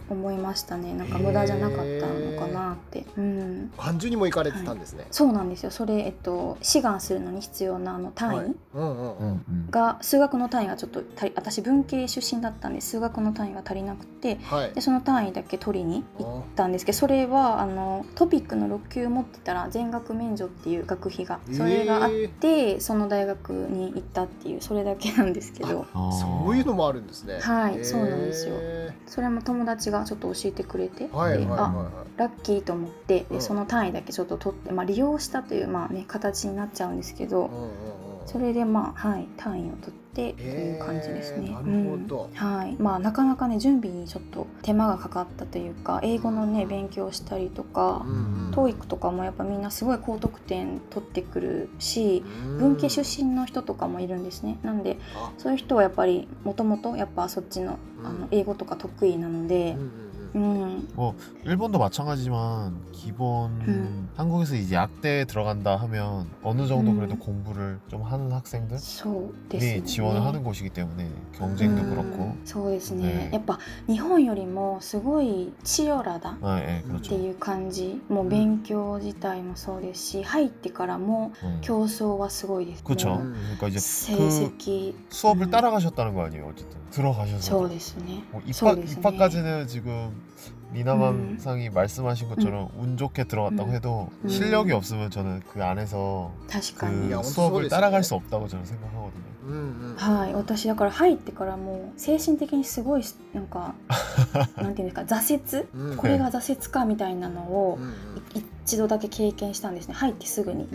[0.09, 0.93] 思いましたね。
[0.93, 5.71] なんか無駄じゃなかったのかなって、うん、単純にも行かれてたんですね、はい、そうなんですよ。
[5.71, 11.03] それ、えっと、志願するのに必要なあの単位が数学の単位がちょっと
[11.35, 25.85] 私文系出身だったんで数学の単位が足りなくて、はい、でその単位だけ取りに行ったんですけどそれはあのトピックの6級持ってたら全額免除っていう学費がそれがあってその大学に行ったっていうそれだけなんですけど。
[26.11, 27.39] そういうのもあるんですね。
[27.39, 27.83] はい。
[27.85, 28.55] そうなんですよ。
[29.07, 31.59] それも友達がちょっと教えてくれて、ではいはいはい。
[31.59, 33.35] あはラッキーと思ってうん。
[33.37, 37.69] でその単位だけちょっと取って、まあ、利用したという、まあね、形になっちゃうんですけど、いうんうんうん。
[38.25, 39.98] それでまあはい単位を取っ
[40.33, 41.49] てという感じですね。
[41.51, 42.29] なるほど。
[42.31, 42.35] うん。
[42.35, 42.75] はい。
[42.79, 48.09] まあなかなかね準備にちょっと手間がかかったというか英語のね勉強したりとかう。
[48.11, 52.57] ん TOEIC とかもやっぱみんなすごい高得点取ってくるしうん。
[52.57, 54.57] 文系出身の人とかもいるんですね。
[54.63, 55.31] なんであ。
[55.37, 58.19] そういう人はやっぱりもともとやっぱそっちのあうん。
[58.21, 64.08] の英語とか得意なのでうんうん ううんん 뭐 일본도 마찬가지지만 기본 음.
[64.16, 66.96] 한국에서 이제 약대에 들어간다 하면 어느 정도 음.
[66.96, 76.58] 그래도 공부를 좀 하는 학생들이 そうですね 지원을 하는 곳이기 때문에 경쟁도 うん 그렇고 そうですねねやっぱ日本よりもすごいチヨラだ 아,
[76.60, 77.14] 예, って 그렇죠.
[77.14, 81.58] いう感じもう勉強自体もそうですし入ってからも 음.
[81.60, 83.14] 競争はすごいですね 그렇죠.
[83.14, 83.34] 음.
[83.58, 84.28] 그러니까 이제 成 그
[84.58, 85.50] 績 수업을 음.
[85.50, 87.40] 따라가셨다는 거 아니에요, 어쨌든 들어가셔서.
[87.40, 90.17] そうですね 뭐 そう 입학 ですね 입학까지는 지금
[90.72, 91.38] 리나맘 음.
[91.38, 93.74] 상이 말씀하신 것처럼 운 좋게 들어갔다고 음.
[93.74, 94.28] 해도 음.
[94.28, 98.02] 실력이 없으면 저는 그 안에서 確か 그 に 야, 수업을 엄청 따라갈 소리했어요.
[98.02, 99.34] 수 없다고 저는 생각하거든요.
[99.46, 99.56] うんう
[99.92, 103.02] んはい私だから入ってからもう精神的にすごい
[103.34, 103.74] なんか
[104.56, 107.90] なんていうんですか挫折うんこれが挫折かみたいなのをうんうん
[108.34, 109.95] い 一度だけ経験したんですね。
[109.95, 110.67] 入ってすぐに。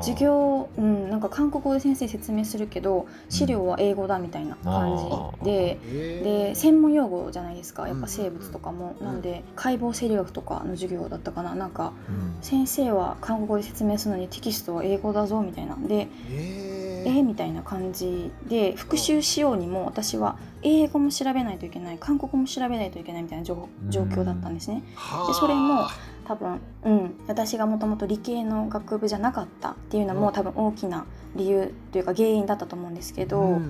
[0.00, 4.96] 授業、うん、なんか韓国語で先生説明するけど資料は英語だみたいな感
[5.42, 5.78] じで。
[5.86, 7.86] えで専門用語じゃないですか。
[7.86, 9.06] やっうんぱ生物とかも、うん。
[9.06, 11.54] なんで解剖生理学とかの授業だったかな。
[11.54, 12.34] なんか 음.
[12.40, 24.82] 先生は韓国語で説明するのにテキストは英語だぞみたいなんでええー、みたいな感じで復習しようにも私は英語も調べないといけない韓国語も調べないといけないみたいな状状況だったんですね。
[24.96, 25.26] はあ。
[25.28, 25.86] でそれも
[26.26, 30.20] 多分、うん、私がもともと理系の学部じゃなかったっていうのうん。
[30.20, 33.60] も多分大きな理由というか原因だったと思うんですけど、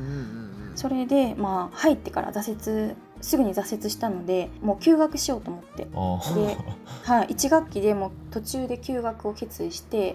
[0.77, 2.95] それでまあ入ってから挫折
[3.25, 5.85] すぐに挫折したのでもう休学しようと思って。
[5.85, 5.91] で、
[7.05, 10.15] はい、1学期でも途中で休学を決意して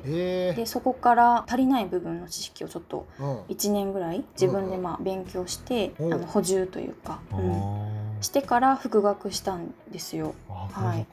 [0.56, 3.08] でそこから足りない部分の知識をちょっと
[3.50, 7.20] 1年ぐらい自分でまあ勉強して、あの補充というか。
[7.34, 8.00] うん。
[8.22, 10.36] してから復学したんですよ。
[10.50, 11.08] はい。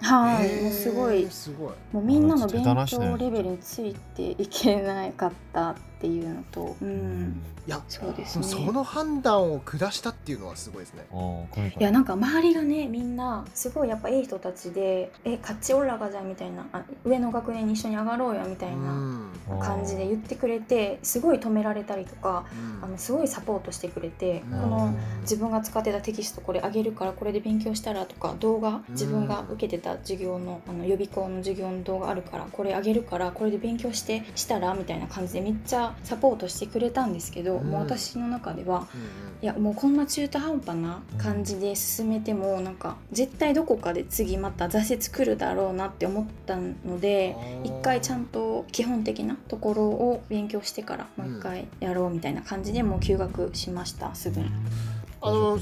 [0.00, 1.28] はい、もうすごい。
[1.92, 11.06] もうみんなの勉強レベルについていけなかったっていうのと、うん、いやそうです、ね、その判断を下したっていうのはすごいですね。
[11.78, 16.66] いやなんか周りがねみんなすごいやっぱいい人たちで「え勝ちオラがじゃ」みたいな。
[16.72, 19.30] あ「上の学年に一緒に上がろうよ」みたいな
[19.60, 22.44] 感じで言ってくれてすごい止められたりとか、
[22.80, 37.66] うん、あのすごいサポートしてくれて、うん、この自分が使ってたテキストこれあげるからこれで勉強したらとか動画自分が受けてた授業のあの予備校の授業の動画あるからこれあげるからこれで勉強してしたらみたいな感じでめっちゃサポートしてくれたんですけど、うん。
[37.66, 39.06] もう私の中ではうんうん。
[39.42, 54.46] いやもうこんな中途半端な感じで進めてもなんか絶対どこかで次また挫折来るだろうなって思ったので一回ちゃんと基本的なところを勉強してからもう一回やろうみたいな感じでもう休学しましたすぐに。
[55.26, 55.58] あの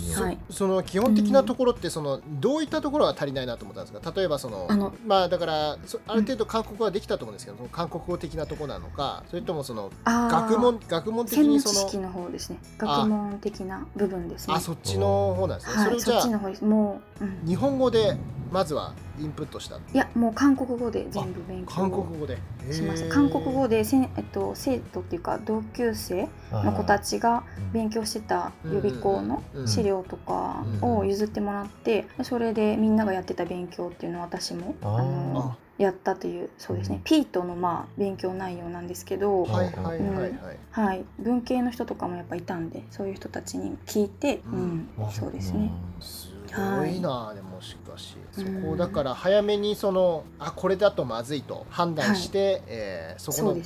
[0.51, 5.77] その基本的なところってその、どういったところが足りないなと思ったんですが例えばそのまあだからあ
[6.15, 12.59] る程度韓国はできたと思うんですけど、韓国語的なところなのかそれともその学問学問的にその専門ですね。
[12.79, 14.55] 学問的な部分ですね。
[14.55, 18.17] あそっちの方なんですね、それじゃもう、日本語で
[18.51, 19.77] まずはインプットした。
[19.77, 21.73] いやもう韓国語で全部勉強。
[21.75, 22.39] 韓国語で。
[22.73, 23.09] しました。
[23.09, 26.65] 韓国語でせん、えっと、生徒っていうか同級生 아.
[26.65, 29.69] の子たちが勉強してた予備校のうん。
[29.69, 37.03] 資料とかを譲ってもらってそれでみんながやってた勉強っていうのを私もあのやったというそうですね、うん。
[37.03, 44.61] ピートのまあ勉強内容なんですけど、はいはいはいはい、はい、文系の人とかもやっぱいたんでそういう人たちに聞いて、ううん。
[44.77, 45.73] んそうですね。
[46.01, 53.57] すごいな、でもしかしそうんこだから早めにそのあこれだとまずいと判断して、えーそこの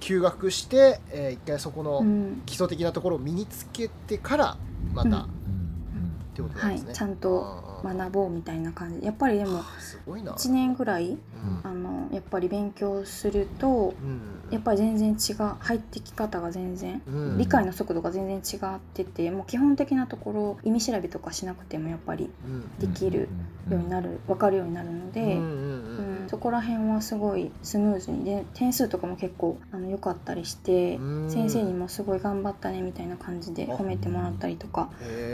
[0.00, 2.42] 休学して、えー一回そこうのん。
[2.46, 4.56] 基礎的なところを身につけてから
[4.94, 5.14] また、うん。
[5.14, 9.04] っ 음, てことなんはいですね。、ちゃんと学ぼうみたいな感じ。
[9.04, 10.32] やっぱりでもあーすごいな。
[10.32, 11.18] 1年ぐらいうん。
[11.62, 11.81] あの
[12.12, 14.20] やっぱり勉強するとうん。
[14.50, 17.38] やっぱり全然違う入ってき方が全然うん。
[17.38, 22.78] 理解の速度が全然違っててもう基本的なところ意味調べとかしなくてもやっぱりうん。
[22.78, 23.28] できる
[23.70, 31.30] ようになる分かるようになるので、うんそこら辺はすごいスムーズにで点数とかも結構あの良かったりしてうん。
[31.30, 34.90] 先生にもすごい頑張ったねみたいな感じで褒めてもらったりとか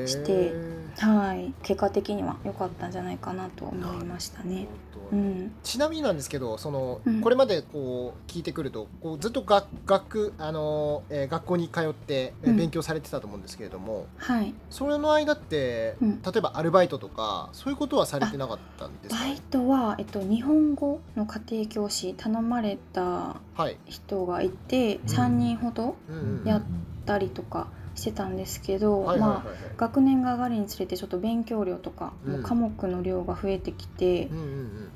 [0.06, 0.52] して
[0.98, 1.52] はい。
[1.62, 4.66] 結果的には良かったんじゃないかなと思いましたね。
[5.10, 7.20] うん、ちなみになんですけどその、うん。
[7.22, 12.56] これまでこう聞いてくるとこうずっと学学あの、えー学校に通って、えーうん。
[12.56, 14.52] 勉強されてたと思うんですけれども、はい。
[14.70, 16.22] それの間って、うん。
[16.22, 19.20] 例えばアルバイトとかそういうことはされてなかったんですか？
[19.24, 25.96] バイトは、えっと、日本語の家庭教師頼まれたはい、人がいて3人ほど
[26.44, 26.62] やっ
[27.04, 32.32] たりとかしてたんですけど、まあ学年が上がるにつれてちょっと勉強量とか、うん。
[32.34, 34.28] もう科目の量が増えてきて、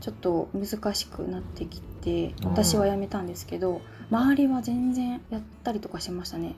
[0.01, 2.53] ちょっと難しくなってきてうん。
[2.53, 6.55] 私は辞めたんですけど周りは全然やったりとかしてましたね。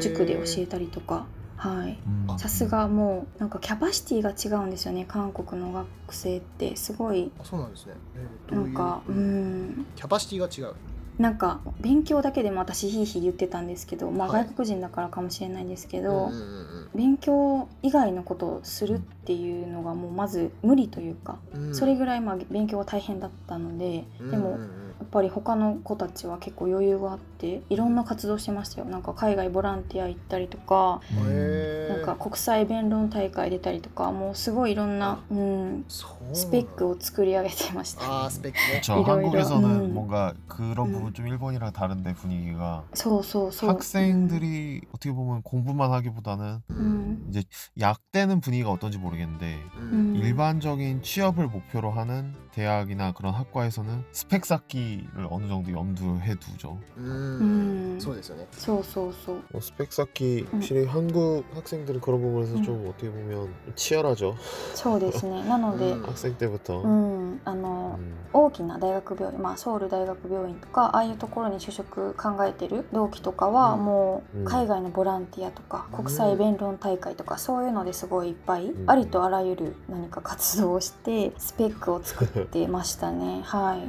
[0.00, 1.24] 塾で教えたりとか
[1.56, 1.98] はい。
[2.30, 2.38] うん。
[2.38, 6.76] さすがもうなんかキャパシティが違うんですよね韓国の学生って。
[6.76, 7.30] すごい。
[7.40, 9.86] あそうなんですね、えーどうんかうん。
[9.96, 10.74] キャパシティが違う。
[11.18, 14.42] なんか勉強だけでも私ひいひい言ってたんですけど、まあ、はい。
[14.44, 21.74] 外国人だからかもしれないんですけど、うんうんうん勉強以外のことをするっていうのがもうまず無理というか、うん。
[21.74, 24.85] それぐらいまあ勉強は大変だったので、でもうんうんうん。
[24.85, 38.23] やっぱり他の子たちは結構余裕があっていろんな活動してましたよなんか海外ボランティア行ったりとか、へーなんか国際弁論大会出たりとかもうすごいいろんな、うん、そうスペックを作り上げてました。
[38.23, 39.13] あースペックね 저 이러, 이러.
[39.15, 39.93] 한국에서는 음.
[39.93, 40.93] 뭔가 그런 음.
[40.93, 46.73] 부분 좀 일본이랑 다른데 분위기가 そうそうそう 학생들이 어떻게 보면 공부만 하기보다는 う
[47.15, 47.43] ん、 이제
[47.79, 50.15] 약대는 분위기가 어떤지 모르겠는데 うん 음.
[50.15, 56.77] 일반적인 취업을 목표로 하는 대학이나 그런 학과에서는 스펙 쌓기를 어느 정도 염두에 두죠.
[56.97, 60.59] ううんんそうですよねそうそうそう 뭐 스펙 쌓기 음.
[60.59, 62.63] 확실히 한국 학생들은 그런 부분에서 음.
[62.63, 64.35] 좀 어떻게 보면 치열하죠.
[64.75, 66.81] そうですねなので、うん 학생 때부터.
[66.83, 68.15] うん、あの 음.
[68.33, 83.42] 大きな大学病院、まあ、ソウル大学病院とかああいうところに就職考えてる同期とかはうんもうんう海外のボランティアとかうん国際弁論大 会とかそういうのですごいいっぱい、ありとあらゆる何か活動をしてスペックを作ってましたね。
[83.44, 83.80] はい。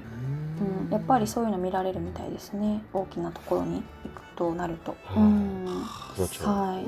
[0.60, 2.84] うん、やっぱりそういうの見られるみたいですね。
[2.94, 5.66] 大きなところに行くとなると、うん、
[6.44, 6.86] はい。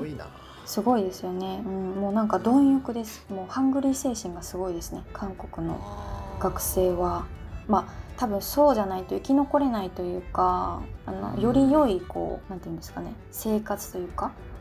[0.66, 3.26] すごいですよね、うん、もうなんか貪欲です。
[3.30, 5.04] もうハングリー精神がすごいですね。
[5.14, 5.80] 韓国の
[6.40, 7.26] 学生は。
[7.68, 13.14] まあ多分そうじゃないと生き残れないというかあのより良いこう何て言うんですかね。
[13.32, 14.32] 生活というか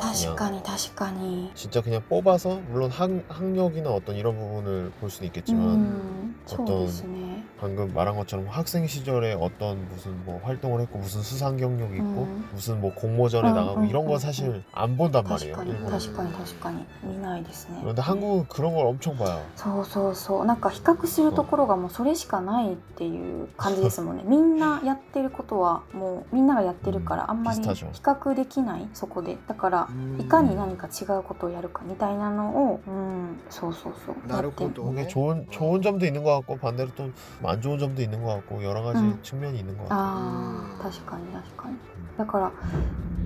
[0.00, 1.50] あ確かに確かに。
[1.54, 7.42] 진짜 그냥 뽑아서 물론 학, 학력이나 어떤 이런 부분을 볼 수는 う 있겠지만 ん、そうですね。
[7.60, 12.48] 방금 말한 것처럼 학생 시절에 어떤 무슨 뭐 활동을 했고 무슨 수상 경력이 있고 음.
[12.52, 15.56] 무슨 뭐 공모전에 음, 나가고 음, 이런 건 음, 사실 안 본단 確 말이에요.
[15.56, 15.90] かに 일본은.
[15.90, 17.78] 確かに確かに見ないですね。
[17.80, 19.40] 그런데 한국은 그런 걸 엄청 봐요.
[19.56, 29.87] そうそうそうなんか比較するところがもうそれしかないっていう感じですもんねみんなやってることはもうみんながやってるからあんまり比ピスタチ較できないそこでだから
[30.18, 37.08] いかに何か違うことをやるかみたいなのをうんそうそうそうなるほど 그게 좋은 좋은 점도 있는 것 같고 반대로 또
[37.48, 39.18] 안 좋은 점도 있는 것 같고 여러 가지 음.
[39.22, 39.98] 측면이 있는 것 같아요.
[40.00, 41.76] あー確かに確かに
[42.18, 42.52] だから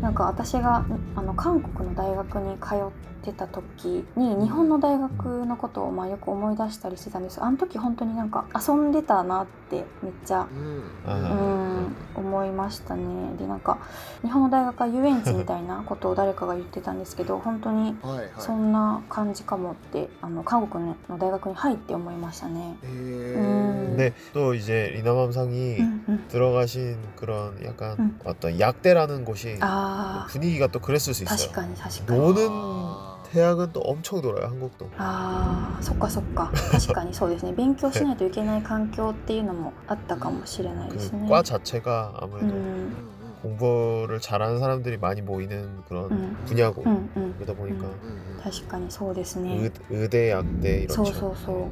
[0.01, 0.85] なんか私が
[1.17, 2.79] あの韓国の大学に通っ
[3.12, 7.42] て ってた時に日本の大学のことをまあよく思い出したりしてたんです。
[7.42, 11.96] あの時本当になんか遊んでたなってめっちゃ、うん。
[12.16, 13.04] 思いましたね。
[13.38, 13.80] でなんか
[14.22, 17.96] 日本の大学は遊園地みたいなことを誰かが言ってたんですけど本当に
[18.40, 22.78] そんな感じかもってあの韓国の大学に入って思いましたね。
[22.84, 23.74] 음.
[23.94, 26.26] 근데 또 이제 리나맘상이 음, 음.
[26.30, 28.20] 들어가신 그런 약간 음.
[28.26, 30.26] 어떤 약대라는 곳이 아.
[30.30, 31.30] 분위기가 또 그랬을 수 있어 요.
[31.30, 32.18] 다시까 지, 다시까 지.
[32.18, 33.33] 노는 아.
[33.33, 34.89] 대학은 또 엄청 놀아요 한국도.
[34.99, 41.27] あーそっかそっか確かにそうですね勉強しないといけない環境っていうのもあったかもしれないですね。
[41.27, 43.09] 그 과 자체가 う 아무래도 ん 음,
[43.43, 46.37] 공부를 잘하는 사람들이 많이 모이는 그런 음.
[46.47, 48.41] 분야고 うんうん、 그러다 보니까 うん 음, 음.
[48.43, 49.57] 確かにそうですね。
[49.59, 51.05] 의, 의대 약대 이렇죠.
[51.05, 51.67] そうそうそう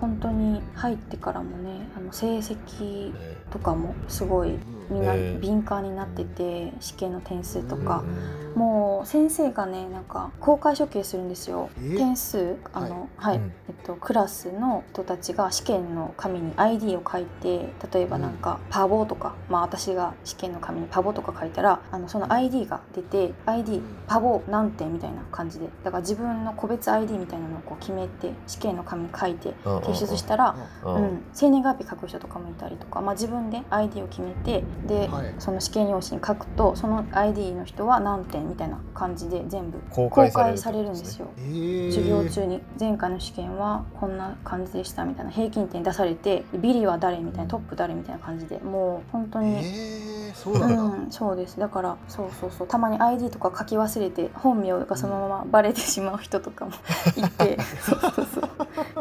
[0.00, 3.36] 本当に入ってからもねあの成績 네.
[3.50, 4.79] とかもすごい 음.
[4.91, 8.03] みんなね敏感になってて試験の点数とか。
[8.05, 11.69] うんもう先生がねなんか公開処刑するんですよ。
[11.81, 11.95] え？
[11.95, 13.53] 点数あのはい、うん。
[13.69, 35.33] えっとクラスの人たちが試験の紙に ID を書いて例えばなんかパボとか、まあ私が試験の紙にパボとか書いたらあのその ID が出て ID パボ何点みたいな感じでだから自分の個別 ID みたいなのをこう決めて試験の紙に書いて提出したらうんうん、生年月日書く人とかもいたりとか、まあ、自分で ID を決めてで、はい。
[35.39, 41.31] その試験用紙に書くとその ID の人は何点みたいな感じで全部公公開されるんですよ。
[41.37, 41.91] えー。
[41.91, 45.31] 授業中に前回の試験はこんな感じでしたみたいな。
[45.31, 51.59] 平均点出されてビリは誰みたいなトップ誰みたいな感じでもう本当に、えー、そうなんだ、うん、そうです。
[51.59, 52.67] だからそうそうそう。
[52.67, 56.71] たまに ID とか書き忘れて本名がそのままバレてしまう人とかも
[57.15, 57.57] いて。
[57.81, 58.51] そうそうそう。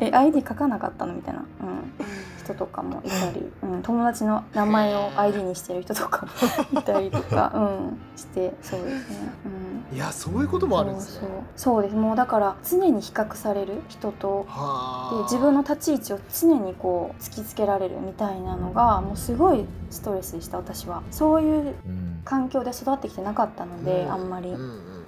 [0.01, 1.47] え ID 書かなかったのみたいな、うん、
[2.51, 6.33] 人とかもいたり、うん、友達の名前を ID にしてる人とかも
[6.81, 9.33] いたりとか、うん、してそうですね。
[9.91, 9.97] うん。
[9.97, 11.29] いやそういうこともあるんですね。
[11.57, 11.97] そうです。
[11.97, 15.17] もうだから常に比較される人とはあ。
[15.17, 21.03] で自分の立ち位置を常にこう突きつけられるみたいなのがもうすごいストレスでした私は。
[21.11, 22.11] そういううん。
[22.25, 25.00] 環境で育ってきてなかったので、あんまり、うんうんうん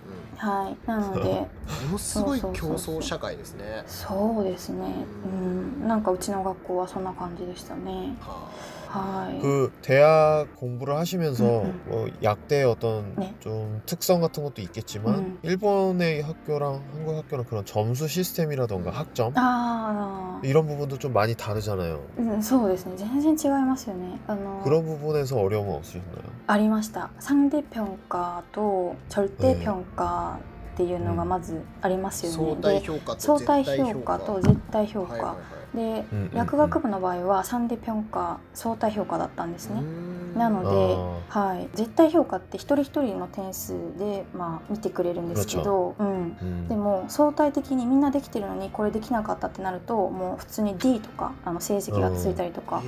[0.42, 0.88] はい。
[0.88, 1.48] なのでも
[1.92, 3.84] のすごい競争社会ですね。
[3.86, 5.06] そうですね。
[5.24, 5.86] うん。
[5.86, 8.16] なんかうちの学校はそんな感じでしたね。
[8.20, 8.48] はは
[9.35, 11.81] い、 그 대학 공부를 하시면서 음, 음.
[11.87, 13.35] 뭐 약대의 어떤 네.
[13.39, 15.39] 좀 특성 같은 것도 있겠지만 음.
[15.43, 22.01] 일본의 학교랑 한국 학교랑 그런 점수 시스템이라던가 학점 あー 이런 부분도 좀 많이 다르잖아요.
[22.17, 26.23] うんそうですね全然違いますよねあの 그런 부분에서 어려움은 없으셨나요?
[26.47, 30.39] ありました상대평가と절대평가
[30.73, 36.36] っていうのがまずありますよね、相対で評価と相対絶対評価と絶対評価、はいはいはい で、うんうんうん。
[36.36, 39.82] 薬学部の場合はサンデ評価相対評価だったんですね、
[40.36, 40.96] なので
[41.30, 46.68] あはい、絶対評価って一人一人の点数で、まあ、見てくれるんですけど、うん、 음.
[46.68, 52.82] でも相対的にみんなできてるのにこれできなかったってなるともう普通に D とかあの成績がついたりとか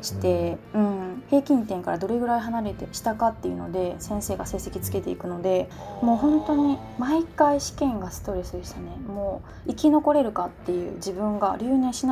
[0.00, 5.68] して、うん、平均点からどれぐらい離れてしたかっていうので先生が成績つけていくので
[6.02, 8.96] もう本当に毎回試験がストレスでしたね。
[9.06, 12.11] もう生き残れるかっていう自分が留年しな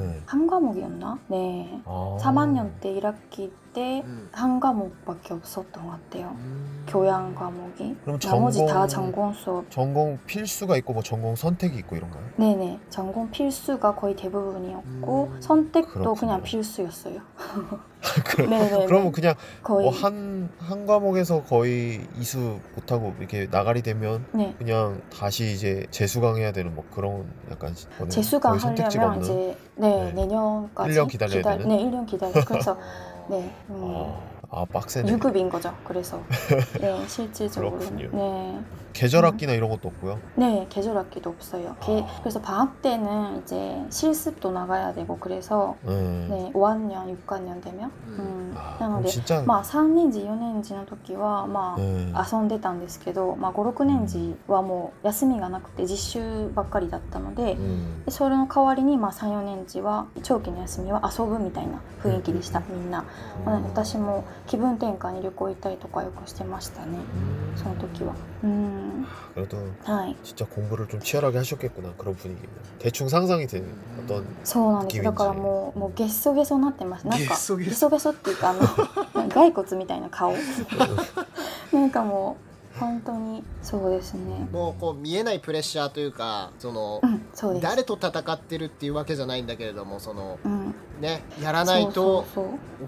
[0.00, 0.20] 네.
[0.26, 1.18] 한 과목이었나?
[1.28, 1.82] 네.
[1.84, 2.16] 아.
[2.20, 4.28] 3학년 때 1학기 때 음.
[4.32, 6.28] 한 과목밖에 없었던 것 같아요.
[6.38, 6.84] 음.
[6.88, 7.96] 교양 과목이.
[8.04, 9.70] 그럼 나머지 다 전공- 수업.
[9.70, 12.22] 전공 필수가 있고 뭐 전공 선택이 있고 이런가요?
[12.36, 12.80] 네네.
[12.90, 15.40] 전공 필수가 거의 대부분이었고 음.
[15.40, 16.14] 선택도 그렇구나.
[16.20, 17.20] 그냥 필수였어요.
[18.24, 18.86] 그, 네네.
[18.86, 24.54] 그러면 그냥 거의 뭐 한 한 과목에서 거의 이수 못하고 이렇게 나가리 되면 네.
[24.58, 29.40] 그냥 다시 이제 재수강 해야 되는 뭐 그런 약간 거는 재수강 거의 선택지가 하려면 없는
[29.42, 30.12] 이제 네, 네.
[30.12, 31.68] 내년까지 1년 기다려야 되는?
[31.68, 32.32] 네, 1년 기다려.
[32.44, 32.76] 그래서
[33.30, 33.48] 네.
[33.70, 33.80] 음.
[33.84, 34.20] 아,
[34.50, 35.08] 아 빡세네.
[35.12, 35.72] 유급인 거죠.
[35.84, 36.20] 그래서
[36.80, 38.10] 네 실질적으로는 그렇군요.
[38.12, 38.60] 네,
[38.93, 39.27] 계절 음.
[39.31, 40.17] 학기나 이런 것도 없고요.
[40.35, 41.75] 네 계절 학기도 없어요.
[41.81, 42.19] 게- 아.
[42.21, 45.91] 그래서 방학 때는 이제 실습도 나가야 되고 그래서 네.
[46.29, 48.15] 네 5학년, 6학년 되면 음.
[48.19, 52.13] 음, 아, なの 그럼 で 진짜 まあ3年時4年時の時はまあ、 네.
[52.15, 58.05] 遊んでたんですけど、まあ、56年時はもう休みがなくて実習ばっかりだったので,、 음.
[58.05, 63.03] でそれの代わりに、まあ、34年時は長期の休みは遊ぶみたいな雰囲気でした、みんな、
[63.45, 67.57] まあ私も気分転換に旅行行ったりとかよくしてましたね 음.
[67.57, 68.13] その時は
[68.43, 68.78] うん、
[69.33, 72.49] 그래도 はい、 진짜 공부를 좀 치열하게 하셨겠구나 그런 분위기면
[72.79, 73.67] 대충 상상이 되는
[74.03, 80.33] 어떤 そうなんです気分だからもうもうゲッソゲソになってますなんかゲッソゲソゲソゲソっていうかあの 骸骨みたいな顔
[81.71, 82.37] なんかも
[82.75, 92.24] う本当にそうですねもうこう見えないプレッシャーというかそのうんそうです誰と戦ってるっていうわけじゃないんだけれどもそのうん ねやらないと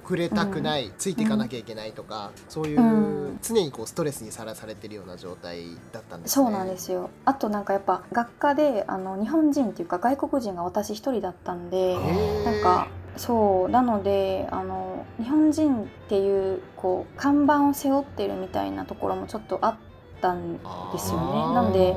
[0.05, 3.39] 遅れたくない、ついていかなきゃいけないとか、そういう、うん。
[3.43, 6.45] 常にこうストレスにさらされてるような状態だったんですね。
[6.45, 7.11] そうなんですよ。
[7.25, 11.97] あとなんかやっぱ学科であの日本人っていうか外国人が私一人だったんで
[12.45, 13.69] なんかそう。
[13.71, 19.75] なのであの日本人っていうこう看板を背負ってるみたいなところもちょっとあっ
[20.21, 20.59] たんで
[20.99, 21.55] すよね。
[21.55, 21.97] なので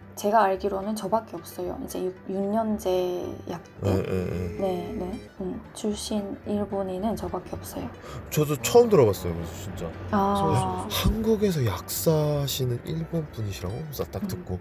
[0.16, 4.58] 제가 알기로는 저밖에 없어요 이제 6년제 약대 예, 예, 예.
[4.58, 5.20] 네, 네.
[5.42, 7.86] 음, 출신 일본인은 저밖에 없어요.
[8.30, 9.34] 저도 처음 들어봤어요.
[9.34, 14.28] 그래서 진짜 아, 한국에서 약사하시는 일본 분이시라고 그래서 딱 음.
[14.28, 14.58] 듣고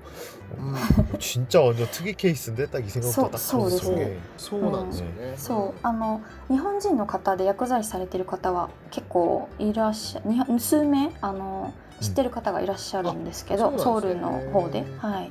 [0.58, 11.74] うん 어, 진짜 완전 특이 케이스인데 딱 이 생각부터 딱 소- 들어서 소です 저게 そうなんですよね、そうあの日本人の方で薬剤師されてる方は結構いらっしゃに数名あの
[12.01, 13.77] 知ってる方がいらっしゃるんですけど、うん。
[13.77, 15.31] ね、ソウルの方で、はい、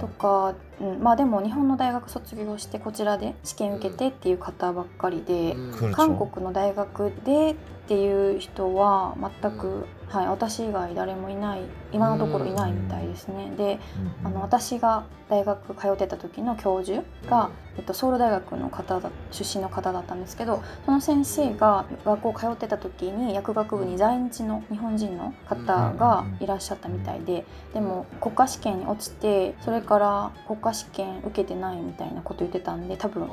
[0.00, 5.56] とか、うん、まあでも日本の大学卒業してこちらで試験受けてっていう方ばっかりで、
[5.92, 7.54] 韓国の大学でっ
[7.88, 11.60] ていう人は全く、はい、私以外誰もいない
[11.92, 13.52] 今のところいないみたいですね。
[13.56, 13.78] で、
[14.24, 33.30] あの私が大学通ってた時の教授が、えっと、ソウル大学の方だ出身の方だったんですけどその先生が学校通ってた時に薬学部に在日の日本人の方がいらっしゃったみたいででも国家試験に落ちてそれから国家試験受けてないみたいなこと言ってたんで多分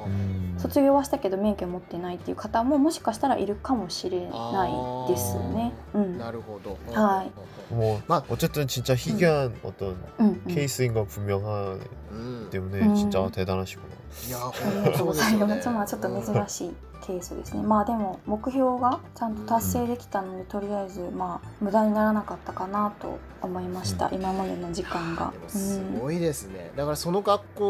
[0.57, 5.73] 卒業はしたけど免許持ってないっていう方ももしかしたらいるかもしれないですね。
[5.93, 11.80] うん、なるほど、はい、もう落ち어쨌든 진짜 희귀한 어떤 うんうん 케이스인 건 분명하기
[12.12, 12.94] うん、 때문에 음.
[12.94, 13.94] 진짜 대단하시구나.
[14.28, 15.68] いやあ本りがとうござい当そうですよねます。
[15.70, 17.62] まあちょっと珍しいケースですね。
[17.62, 24.08] まあでも目標がちゃんと達成できたので、とりあえずまあ無駄にならなかったかなと思いました。
[24.12, 25.44] 今までの時間がでも。
[25.46, 27.68] うすん、ごいですね、だからその学校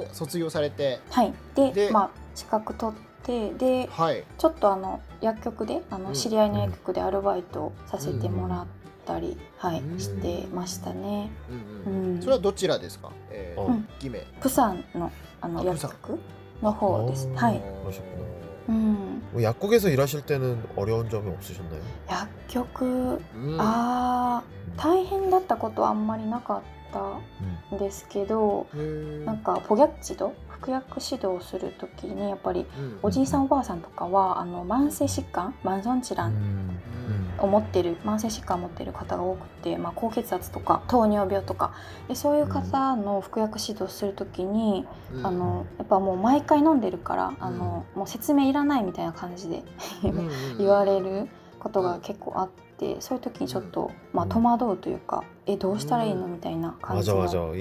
[0.00, 1.32] を卒業されて、はい。
[1.54, 8.66] ででまあ資格取ってではいちょっとあの薬局であうんの知り合いの薬局でアルバイトさせてもらっ
[9.03, 11.29] ったり、はい、してましたね。
[11.85, 13.11] うん、うん、それはどちらですか？
[13.29, 14.19] えー、偽名。
[14.41, 16.19] プ山ンのあの薬局
[16.61, 17.27] の方です。
[17.35, 17.61] はい。
[18.69, 21.83] うん.약국에서 일하실 때는 어려운 점이 없으셨나 요?
[22.07, 22.27] 약
[22.73, 23.57] 국 음.
[23.59, 24.41] 아,
[24.77, 26.61] 大変だったことはあんまりなかっ
[26.93, 28.67] たんですけど、
[29.25, 30.33] なんかポギャッチド？
[30.63, 32.65] 服薬指導する時にやっぱり
[33.01, 36.33] おじいさんおばあさんとかはあの慢性疾患慢存治乱
[37.37, 41.73] を持ってる慢性疾患を持ってる方が多くて、まあ、高血圧とか糖尿病とか
[42.07, 49.63] でそういう方の服薬指導する時に、うん、あのやっぱもう毎回飲んでるから、うん、あのもう説明いらないみたいな感じで
[50.57, 51.27] 言われる
[51.59, 57.57] ことが結構あって、そういう時にちょっと、まあ、戸惑うというかえどうしたらいいのみたいな感じで、わざわざ、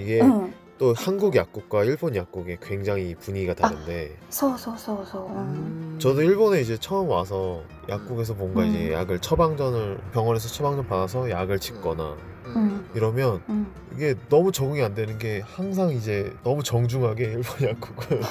[0.82, 5.96] 또 한국 약국과 일본 약국의 굉장히 분위기가 다른데 そうそうそうそう、うん、 음.
[6.00, 8.68] 저도 일본에 이제 처음 와서 약국에서 뭔가 음.
[8.68, 12.16] 이제 약을 처방전을 병원에서 처방전 받아서 약을 짓거나
[12.46, 12.90] 음.
[12.94, 18.22] 이러면 うん、 이게 너무 적응이 안 되는 게 항상 이제 너무 정중하게 일본 약국은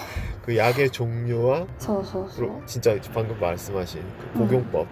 [0.45, 1.67] 그 약의 종류와
[2.35, 4.01] 그리고 진짜 방금 말씀하신
[4.33, 4.87] 그 복용법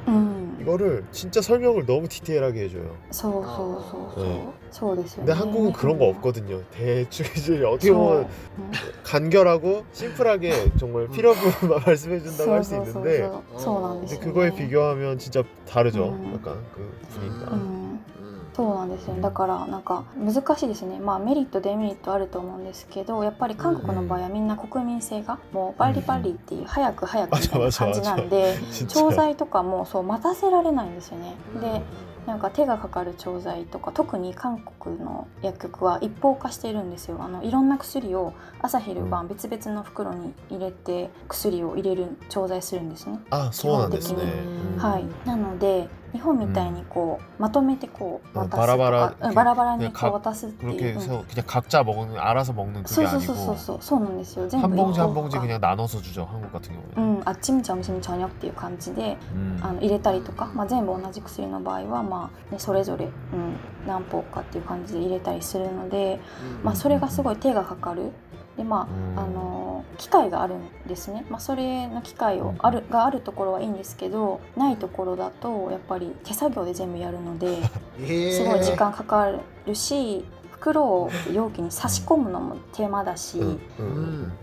[0.61, 2.95] 이거를 진짜 설명을 너무 디테일하게 해줘요.
[4.17, 4.47] 네.
[5.15, 6.61] 근데 한국은 그런 거 없거든요.
[6.71, 8.27] 대충 이제 어떻게 보면
[9.03, 13.17] 간결하고 심플하게 정말 필요 없는 말씀해 준다고 할 수 있는데
[14.01, 16.19] 근데 그거에 비교하면 진짜 다르죠.
[16.35, 17.45] 약간 그 분위기가.
[18.59, 19.15] そうなんですよ。
[19.21, 20.99] だからなんか難しいですね。
[20.99, 28.57] まあメリットデメリットあると思うんですけどやっぱり韓国の場合はみんな国民性がもうバリバリっていう早く早くみたいな感じなんで
[28.89, 31.35] 調剤とかもそう待たせられないんですよね。
[31.61, 31.81] で
[32.25, 37.17] なんか手がかかる調剤とか特に韓国の薬局は一方化してるんですよ。
[37.21, 43.19] あのいろんな薬を朝昼晩別々の袋に入れて薬を入れる調剤するんですね。
[43.29, 44.19] あそうなんですね、
[44.77, 54.76] はい、なので日本みたいにこう、まとめてこうあ渡すとか、バラバラうんバラバラにねかこう渡すっていう、 그렇게 うん 해서 그냥 각자 먹는 알아서 먹는 そ 그게 うそうそうそう 아니고 そうそうなんですよ全 한 部
[54.76, 56.24] 봉지 한 一個 봉지 그냥 나눠서 주죠.
[56.30, 57.18] 한국 같은 う 경우에는.
[57.20, 59.58] ん、あっちみちゃみちゃにょっていう感じで 음.
[59.62, 66.20] あの入れたりとか、まあ、全部同じ薬の場合は、まあね、それぞれ、うん、何本かっていう感じで入れたりするので、
[66.62, 68.12] まあ、それがすごい手がかかる
[68.57, 77.63] でまあ、あの機械があるんですね、まあ、それの機械をあるがあるところはいいんですけどないところだとやっぱり手作業で全部やるので
[78.33, 79.31] すごい時間かか
[79.65, 80.25] るし
[80.59, 83.39] 袋を容器に差し込むのも手間だし、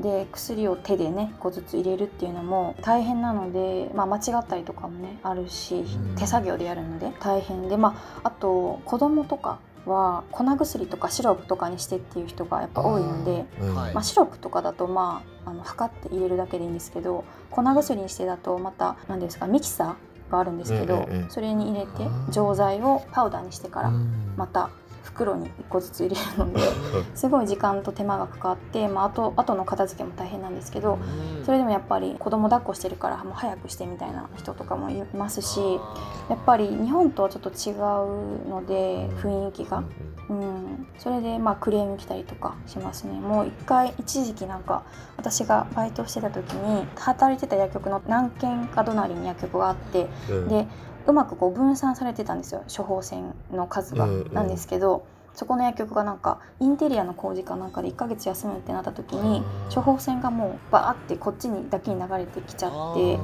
[0.00, 5.84] で薬を手でね1個ずつ入れるっていうのも大変なので、まあ、間違ったりとかもねあるし、
[6.16, 13.45] 手作業でやるので大変で、まあ、あと子供とかは粉薬とかシロップとかにしてっていう人がやっぱ多いので。
[13.76, 24.34] まあ、シロップとかだとまああの測って入れるだけでいいんですけど粉薬にしてだとまた何ですかミキサーがあるんですけど、それに入れて錠剤をパウダーにしてからうん。
[24.37, 24.70] また
[25.07, 26.61] 袋に1個ずつ入れるので
[27.14, 31.44] すごい時間と手間がかかって、まあ、あと後の片付けも大変なんですけどうん。
[31.44, 35.80] それでもやっぱり子供抱っこしてるからもう早くしてみたいな人とかもいますし
[36.28, 39.84] やっぱり日本とはちょっと違うので雰囲気が。
[40.28, 43.12] うん、それでまあクレーム来たりとかしますね。
[43.20, 44.82] もう一回一時期なんか
[45.16, 50.48] 私がバイトしてた時に働いてた薬局の何軒か隣に薬局があってうん。
[50.48, 50.66] で
[51.07, 54.34] うまくこう分散されてたんですよ処方箋の数が、うんうん。
[54.34, 59.42] なんですけどそこの薬局がなんかインテリアの工事かなんかで1ヶ月休むってなった時に
[59.74, 63.18] 処方箋がもうバーってこっちにだけに流れてきちゃあってー。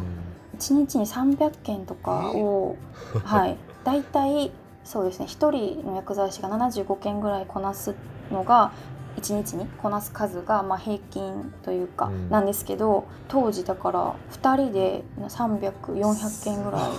[0.58, 2.76] 1日に300件とかを、
[3.24, 3.56] はい。
[3.84, 4.52] 大体
[4.84, 5.28] そうですね1
[5.78, 7.94] 人の薬剤師が75件ぐらいこなす
[8.30, 8.72] のが
[9.21, 16.89] 1日にこなす数がまあ平均というかうんなんですけど、当時だから2人で300400件ぐら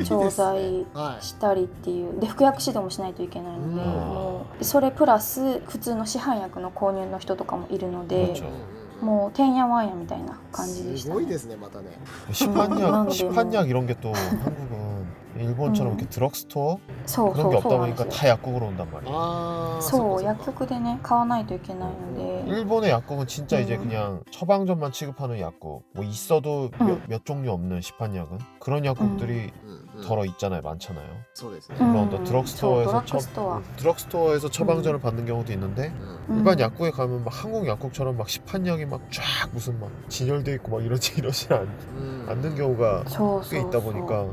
[0.00, 8.52] い調剤はいしたりっていうで服薬指導もしないといけないので、うんもうそれプラス普通の市販薬の購入の人とかもいるのでもちろん
[9.00, 11.14] もうてんやわんやみたいな感じでした、ね。
[11.14, 11.98] すごいですねまたね
[12.32, 14.97] 시판약, 음, 시판약 이런 게 또 한국은
[15.38, 15.98] 일본처럼 음.
[15.98, 19.16] 이렇게 드럭스토어 そう 그런 そ 게 うそう 없다 なんです 보니까 よ 다 약국으로 온단 말이에요.
[19.16, 23.88] ああそう薬局でね買わないといけないので、 일본의 약국은 진짜 이제 음.
[23.88, 27.02] 그냥 처방전만 취급하는 약국, 뭐 있어도 몇, 음.
[27.08, 31.04] 몇 종류 없는 시판약은 그런 약국들이 うんうん 덜어 있잖아요, 많잖아요.
[31.34, 33.62] そうですねうん 물론 또 드럭스토어에서 저 드럭스토어.
[33.76, 35.88] 드럭스토어에서 처방전을 받는 경우도 있는데
[36.28, 36.38] うん 음.
[36.38, 39.22] 일반 약국에 가면 막 한국 약국처럼 막 시판약이 막 쫙
[39.52, 41.62] 무슨 막 진열돼 있고 막 이러지 이러지 않,
[41.96, 44.26] うん 않는 경우가 そうそ 꽤 う 있다 そう 보니까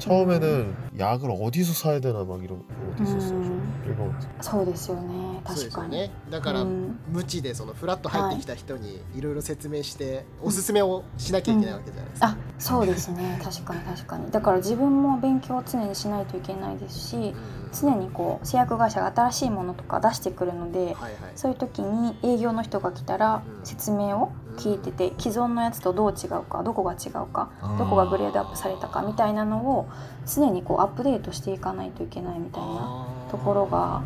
[0.00, 2.62] 처음에는 약을 어디서 사야 되나 막 이런
[2.96, 3.38] 것도 있었어요.
[3.38, 3.82] 음.
[3.86, 29.89] 일본 そうですよねそうで確かに、すよねだから、うん無知でそのフラッと入ってきた人にいろいろ説明して、おすすめをしなきゃいけないわけじゃないですか、あそうですね確かに確かにだから自分も勉強を常にしないといけないですしうん 常にこう製薬会社が新しいものとか出してくるので、はいはい、そういう時に営業の人が来たら説明を聞いてて、うん、既存のやつとどう違うかどこが違うかどこがグレードアップされたかみたいなのを
[30.25, 34.03] 常にこうアップデートしていかないといけないみたいなところが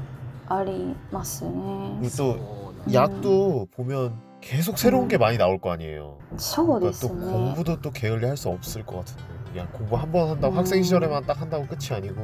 [0.48, 2.10] ありますね。
[2.10, 2.40] そう。
[2.88, 4.12] 약도 보면
[4.42, 6.22] 계속 새로운 게 많이 나올 거 아니에 요.
[6.38, 9.36] 그러니까 또 공부도 또 게을리 할 수 없을 것 같은 데.
[9.50, 12.22] 그냥 공부 한 번 한다고 학생 시절에만 딱 한다고 끝이 아니고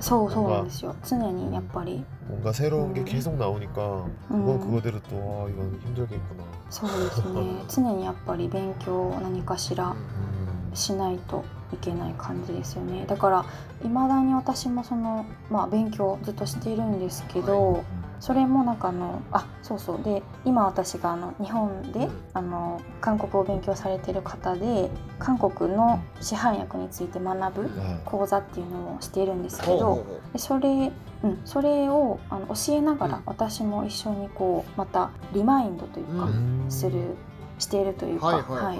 [0.00, 0.94] そうそうなんですよ。
[1.04, 3.04] 常にやっぱり 뭔가 새로운 게 음.
[3.04, 4.46] 계속 나오니까 음.
[4.46, 6.44] 그건 그거대로 또 아, 이건 힘들겠구나.
[6.70, 7.64] そうですね。
[7.68, 10.74] 常にやっぱり勉強を何かしら 음.
[10.74, 13.04] しないといけない感じですよね。
[13.06, 13.44] だから
[13.82, 17.84] 未だに私もそのまあ勉強をずっとしているんですけど。
[18.19, 20.03] それもなんかあのあそうそう。
[20.03, 22.11] で今私があの日本で、うん。
[22.33, 24.89] あの韓国を勉強されてる方で
[25.19, 28.03] 韓国の市販薬について学ぶ 네.
[28.03, 30.33] 講座っていうのをしているんですけどほうほうほう。
[30.33, 30.91] でそれ,、
[31.23, 33.23] うん、それをあの教えながらうん。
[33.25, 36.65] 私も一緒にこうまたリマインドというか、うん。
[36.65, 36.71] 음.
[36.71, 37.15] する
[37.57, 38.79] しているというか、はい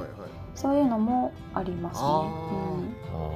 [0.55, 2.07] そういうのもありますね。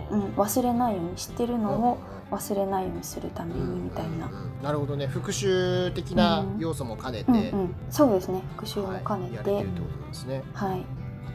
[0.10, 0.14] 아.
[0.14, 0.20] うん。
[0.22, 4.28] うん、忘れないように知ってるのをうん忘れないようにするためにみたいな。
[4.28, 5.08] うんうんなるほどね。
[5.08, 8.42] 復習的な要素も兼ねて、うんうん、そうですね。
[8.56, 10.42] 復習も兼ねて、てるってことなんですね。
[10.54, 10.86] はい、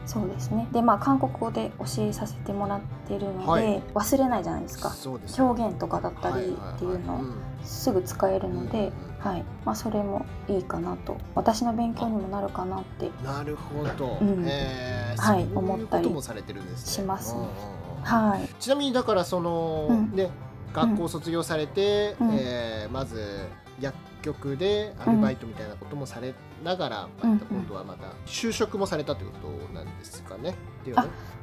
[0.07, 0.67] そうですね。
[0.71, 3.83] で、まあ韓国語で教えさせてもらってるので、はい。
[3.93, 4.89] 忘れないじゃないですか。
[4.89, 4.95] ね。
[5.37, 7.19] 表現とかだったりっていうのを
[7.63, 13.11] すぐ使えるので、はい、まあそれもいいかなと、私の勉強にもなるかなって。
[13.23, 14.43] なるほど、うん。
[14.47, 15.21] えー。
[15.21, 17.03] はい思ったりこともされてるんですね。
[17.03, 17.41] しますね。
[17.41, 17.51] うんうんう
[17.85, 20.11] んはい、ちなみにだからその、うん。
[20.15, 20.29] ね
[20.71, 22.29] 学校卒業されて、うん。
[22.33, 23.47] えーまず
[23.79, 26.33] 薬局でアルバイトみたいなこともされ
[26.63, 27.39] ながら、うん。
[27.39, 29.37] 今度はまた就職もされたというこ
[29.67, 30.53] となんですかね？
[30.85, 30.93] ね。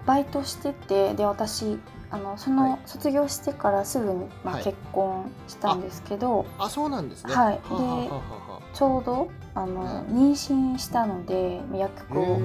[0.05, 1.79] バイトしてて、で私
[2.11, 2.71] あのそはい。
[2.71, 4.65] の卒業してからすぐにまあはい。
[4.65, 7.35] 結婚したんですけど、あそうなんですね。
[7.35, 7.55] はい。
[7.55, 12.39] はあはあはあはちょうどあの妊娠したので薬局を、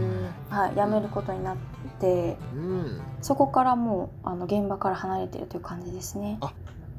[0.49, 1.57] あはい、辞めることになっ
[1.99, 2.37] て。
[2.55, 6.39] うんそこからもうあの現場から離れてるという感じですね。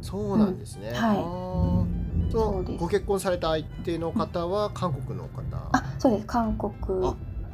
[0.01, 0.89] そうなんですね。
[0.89, 2.03] うんはいあー
[2.33, 5.43] そうですご結婚された相手の方は韓国の方？
[5.73, 6.27] あ、そうです。
[6.27, 6.73] 韓国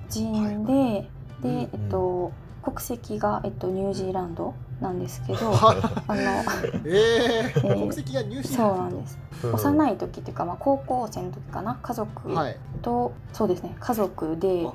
[0.09, 1.11] 人で、
[1.43, 6.23] うんで、えっと国籍がえっとニュージーランドなんですけど、はいあの
[6.85, 9.19] えー、えー国籍が入そう信なんです。
[9.43, 9.55] 음.
[9.55, 12.57] 幼い時っていうかまあ高校生の時かな、家族はい。
[12.83, 14.67] と、そうですね、家族で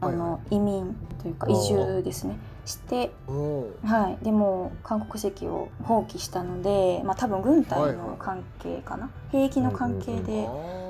[0.00, 2.36] ああの移民というかあー移住ですね。
[2.66, 10.46] して、はい、でも韓国籍を放棄したので、まあ多分軍隊の関係かな、兵役の関係で。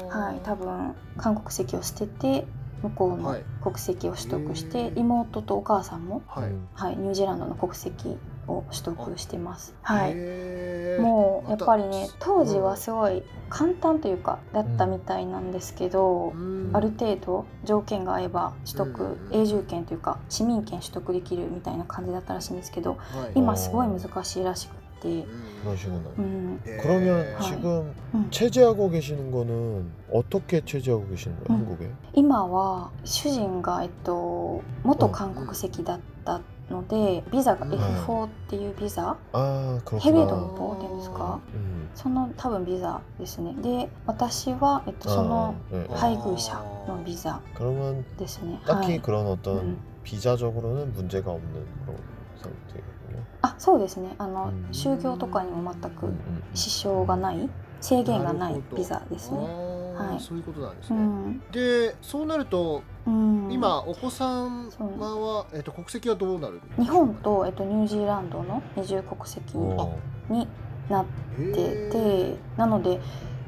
[0.08, 2.46] はい、多分韓国籍を捨てて
[2.82, 3.44] 向こうのはい。
[3.62, 6.52] 国籍を取得しへて、ー妹とお母さんも、はい。
[6.74, 8.16] はい、ニュージーランドの国籍
[8.47, 9.75] を取得してます。
[9.82, 10.11] はい。
[10.15, 25.25] へーもうやっぱりねまた当時はすごい簡単というかだったみたいなんですけど、うんある程度条件が合えば取得、うん永住権というか市民権取得できるみたいな感じだったらしいんですけどはい今すごい難しいらしくって、うん
[25.61, 26.01] 그러시구나.
[26.17, 26.77] うん、 예.
[26.77, 27.38] 그러면 네.
[27.43, 28.27] 지금 음.
[28.32, 31.61] 체제하고 계시는 거는 어떻게 체제하고 계시는 거예요?
[31.61, 31.67] 음.
[31.67, 31.89] 한국에?
[32.13, 40.27] 今は主人が、えっと、元韓国籍だった のでビザがうん F4 っていうビザ、 아 ヘビー 그렇구나.
[40.27, 41.89] ドの棒っていうんですか 음.
[41.93, 45.88] その多分ビザですねで私は、えっと、 아, その 네.
[45.93, 46.53] 配偶者
[46.88, 49.77] のビザ 그러면 ですね 딱히 はい 그런 어떤 음.
[50.03, 51.51] 비자적으로는 문제가 없는
[51.86, 51.97] 그런
[52.38, 53.23] 상태군요.
[53.41, 57.49] あそうですねあの、うん就業とかにも全く 음, 음, 支障がない
[57.82, 59.38] 制限がないなるほどビザですね。
[59.39, 69.95] あーはいそういうことなんですね、うんでそうなるとうん、 今お子さんは、えっと、国籍はどうなるんですか日本と、えっと、ニュージーランドの二重国籍 어.
[70.29, 70.47] に
[70.89, 71.05] なっ
[71.39, 71.91] へてー
[72.34, 72.99] てなので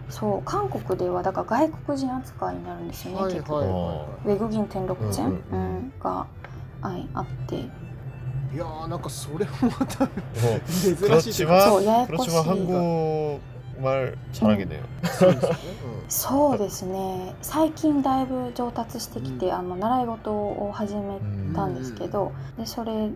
[0.09, 6.27] そう韓国ではだから外国人扱いになるんですよね、はい結局はいはウェグギン天禄チェン、ううんうんうんんが、
[6.81, 7.69] はい、あっていはい
[8.53, 10.09] いやーなんかそれもまた 어.
[10.67, 13.39] 珍しいというか 그렇지만 そうややこし 그렇지만 い
[13.77, 14.83] 한국말 잘하겠네요.
[15.03, 15.59] そうですよね、
[16.07, 21.19] そうですね最近だいぶ上達してきて、うんあの習い事を始め
[21.53, 23.09] たんですけど、でそれ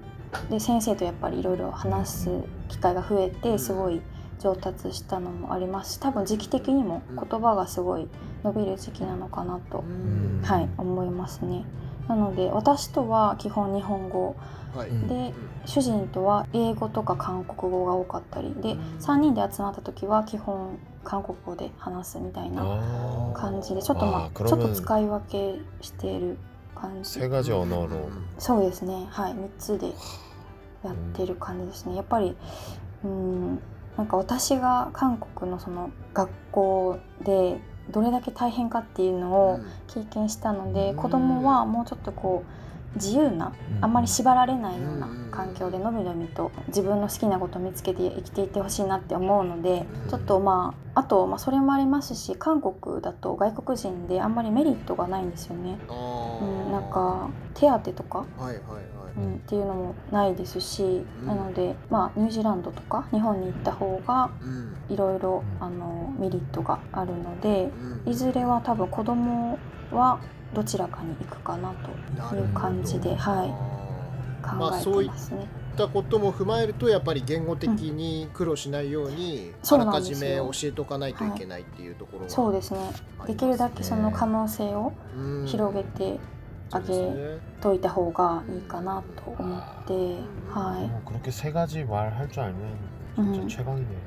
[0.50, 2.30] で先生とやっぱりいろいろ話す
[2.68, 4.02] 機会が増えうんてすごい
[4.40, 8.08] 上達したのもありますし多分時期的にも言葉がすごい
[8.44, 11.66] 伸びる時期なのかなと、うんうんはい、思いますね。
[12.13, 14.37] なので私とは基本日本語、
[14.75, 15.33] はい、で、
[15.65, 18.55] 主人とは英語とか韓国語が多かったり。
[18.55, 26.37] で3人で集まった時は基本韓国語で話すみたいな感じでちょっとまあちょっと使い分けしている
[26.75, 27.09] 感じ。
[27.09, 27.89] セガジョの
[28.39, 29.07] そうですね。
[29.11, 29.33] はい。
[29.33, 29.87] 3つで
[30.85, 31.97] やってる感じですね。
[31.97, 32.37] やっぱり
[33.05, 33.63] うん
[33.97, 37.59] なんか私が韓国のその学校で
[37.91, 40.97] どれだけ大変かっていうのを経験したので、うん。
[40.97, 42.62] 子供はもうちょっとこう
[42.97, 43.93] 自由なあん。
[43.93, 50.11] まり縛られないようなうん環境でのびのびと自分の好きなことを見つけて生きていってほしいなって思うのでうん。
[50.11, 55.79] ちょっとまああとまあそれもありますし韓国だと外国人であんまりメリットがないんですよね。
[55.89, 58.63] あうーん、なんか手当とか、はいはいはい、
[59.17, 60.83] うん、っていうのもないですし、
[61.23, 61.27] うん。
[61.27, 64.95] なのでまあニュージーランドとか日本に行った方がうん。
[64.95, 65.43] いろいろ
[66.19, 67.71] メリットがあるので
[68.05, 68.13] うん。
[68.13, 69.59] いずれは多分子供
[69.93, 70.21] は
[70.54, 71.74] どちらかに行くかな
[72.30, 75.48] という感じで、はい、考まあそういえてますね。
[75.78, 82.80] ったことも踏まえるとやっぱり言語的に苦労しないように、そうあらかじなんですよめ教えとかないといけないっていうところがそうですね
[83.28, 86.20] できるだけその可能性をうん広げて
[86.70, 89.94] そうですねといた方がいいかなと思って、
[90.52, 93.51] は 어, 그렇게 세 가지 말 할 줄 알면 うん、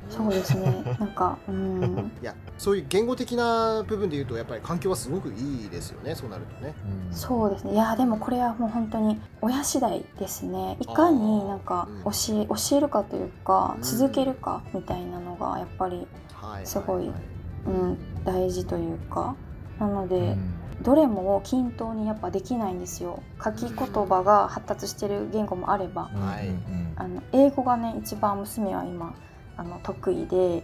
[0.10, 0.84] そうですね。
[1.00, 2.12] なんか、うん。
[2.22, 6.16] いや、そういう言語的な部分で言うと、やっぱり環境はすごくいいですよね。
[6.16, 6.74] そうなるとね。
[7.10, 7.74] うん、そうですね。
[7.74, 10.78] いや、でも、これはもう本当に親次第ですね。
[10.80, 16.08] いかになんか教え、うん、教えるかというか、続けるかみたいなのが、やっぱり。
[16.64, 17.12] すごい、
[17.66, 19.36] うん、大事というか。
[19.80, 20.38] なので、
[20.86, 23.24] どれも均等にやっぱできないんですよ。
[23.44, 26.12] 書き言葉が発達してる言語もあれば、
[26.96, 29.16] あの英語がね一番娘は今
[29.58, 30.64] あの得意で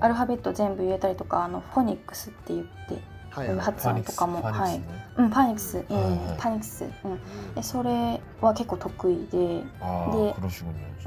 [0.00, 3.02] アルファベット全部言えたりとかあのフォニックスって言って
[3.44, 4.80] いう発音とかも、はい、
[5.16, 7.20] うん、パニクス、えー、パニクス、うん、
[7.56, 9.64] えそれは結構得意で、で、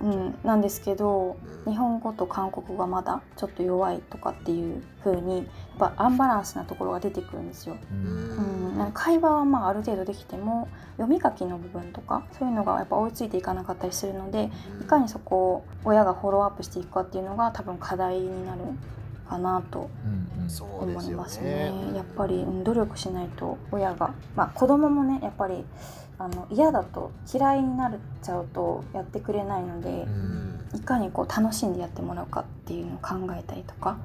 [0.02, 5.46] うん、なんですけど、日本語と韓国語がまだちょっと弱いとかっていうふうに、やっ
[5.80, 7.78] ぱアンバランスなところが出てくるんですよ。
[7.92, 10.68] うん、なんか会話はまあある程度できても、
[10.98, 14.50] 読み書きの部分とかそういうのがやっぱ追いついていかなかったりするので、
[14.82, 18.62] いかにそこを親がフォローアップしていくかっていうのが多分課題になる
[19.32, 19.90] かなと
[20.60, 21.72] 思いますね。
[21.72, 25.64] うんうん、すねやっぱり努力しないと親が、まあ、子供もねやっぱり
[26.18, 33.98] あの嫌だと嫌いになっちゃうとやってくれないので、うん、いかにこう楽しんでやってもらうかっていうのを考えたりとか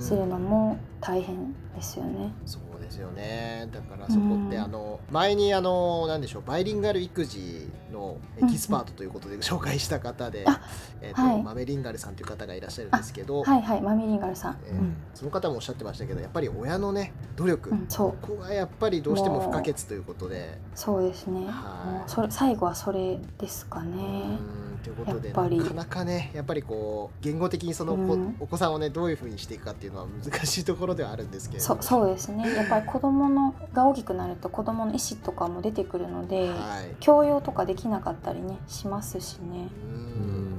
[0.00, 2.32] するのも大変ですよね。
[2.46, 3.68] うんですよね。
[3.72, 10.60] だからそこってうんあの前にあのなんでしょうバイリンガル育児のエキスパートということで紹介した方で、あ
[11.00, 11.42] えっとはい。
[11.42, 14.96] マメリンガルさんという方がいらっしゃるんですけど、はいはいマミリンガルさん、えーうん。
[15.14, 18.10] その方もおっしゃってましたけどやっぱり親のね努力、うん、そう。
[18.20, 20.58] ここがやっぱりどうしても不可欠ということで。
[20.74, 21.46] そうですね。
[21.46, 22.10] はい。
[22.10, 23.96] それ最後はそれですかね。
[23.96, 28.36] うんということでやっぱりなかなかねやっぱりこう言語的にその子、うん。
[28.40, 32.52] お子さんをねどういうふうにしていくかっていうのは難しいところではあるんですけれどそそうですね。
[32.54, 36.96] やっぱり子供のが大きくなると子供の意思とかも出てくるので、はい。
[37.00, 39.68] 教養とかできなかったりねしますしね。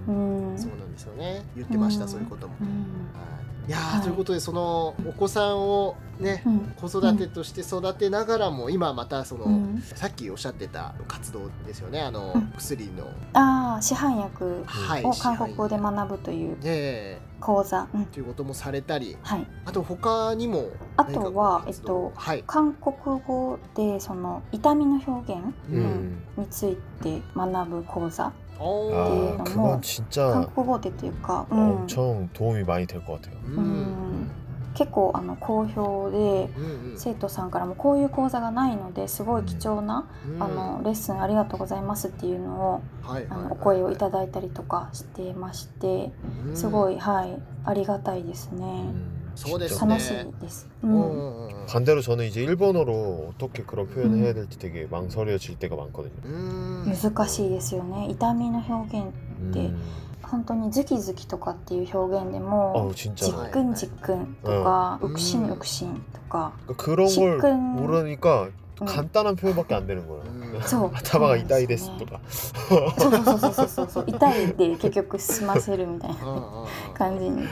[0.07, 0.51] うん。
[0.51, 0.57] うん。
[0.57, 1.43] そうなんですよね。
[1.55, 2.09] 言ってました、うん。
[2.09, 2.67] そういうことも、うん。
[2.67, 4.01] はいいやー、はい。
[4.01, 6.59] ということでそのお子さんをね、うん。
[6.75, 9.81] 子育てとして育てながらも今またその、うん。
[9.81, 12.01] さっきおっしゃってた活動ですよね。
[12.01, 12.53] あの、うん。
[12.57, 15.03] 薬の、ああ市販薬はい。
[15.03, 17.33] を韓国語で学ぶというええ。
[17.39, 18.05] 講座、うん。
[18.07, 19.17] ということもされたり。
[19.21, 22.43] はい、あと他にもあとはえっとはい。
[22.45, 22.95] 韓国
[23.25, 25.83] 語でその痛みの表現ううん。
[25.83, 28.27] んについて学ぶ講座。
[28.27, 33.36] お 아ーの 그건 韓 진짜 国語でというか、うん、 엄청 도움이 많이 될 것 같아요.
[33.46, 34.30] ううんん
[34.74, 46.12] 結構あの好評でうんうん生徒さんからもこういう講座がないのですごい貴重な、うんあのレッスンありがとうございますっていうのをはいはいあのお声をいただいたりとかしてまして
[46.46, 50.68] うんすごいはいありがたいですね 음, そうです 진짜 ね楽しいです。
[50.82, 54.24] ううんんうんうん 반대로 저는 이제 일본어로 어떻게 그런 표현을 음.
[54.24, 56.12] 해야 될지 되게 망설여질 때가 많거든요.
[56.24, 59.06] うん難しいですよね痛みの表現
[59.40, 59.76] 음.
[60.22, 68.48] 本当にズキズキとかっていう表現でも 어우 진짜 じっくんじっくんとかうんうくしんうくしんとか 그러니까 그런 걸 시큰- 모르니까
[68.80, 70.22] うん 간단한 표현밖에 안 되는 거예요.
[70.67, 70.91] そう。
[70.93, 72.19] 頭が痛いですとか。
[72.27, 74.03] そうそうそうそうそうそう。
[74.07, 77.47] 痛いって結局済ませるみたいな感じに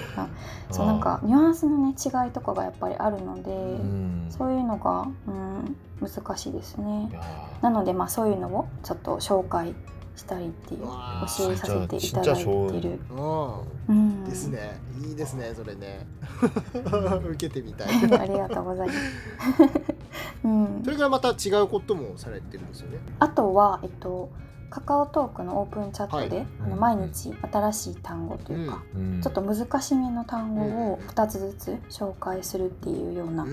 [0.69, 3.51] そうなんかニュアンスのね違いとかがやっぱりあるので
[4.29, 7.11] そういうのが、うん、難しいですね。
[7.61, 9.75] なのでまあそういうのをちょっと紹介
[10.21, 12.99] したりっていう教えさせていただいてる、
[14.27, 14.79] ですね。
[15.03, 16.05] いいですねそれね。
[17.25, 17.87] 受けてみたい。
[18.19, 18.99] ありがとうございます、
[20.45, 20.81] うん。
[20.83, 22.99] そ、れからまた違うこともされてるんですよね。
[23.19, 24.29] あとは、えっと、
[24.71, 30.61] カカオトークのオープンチャットで、はい、あの毎日新しい単語というか、うん、ちょっと難しめの単語
[30.93, 33.45] を2つずつ紹介するっていうような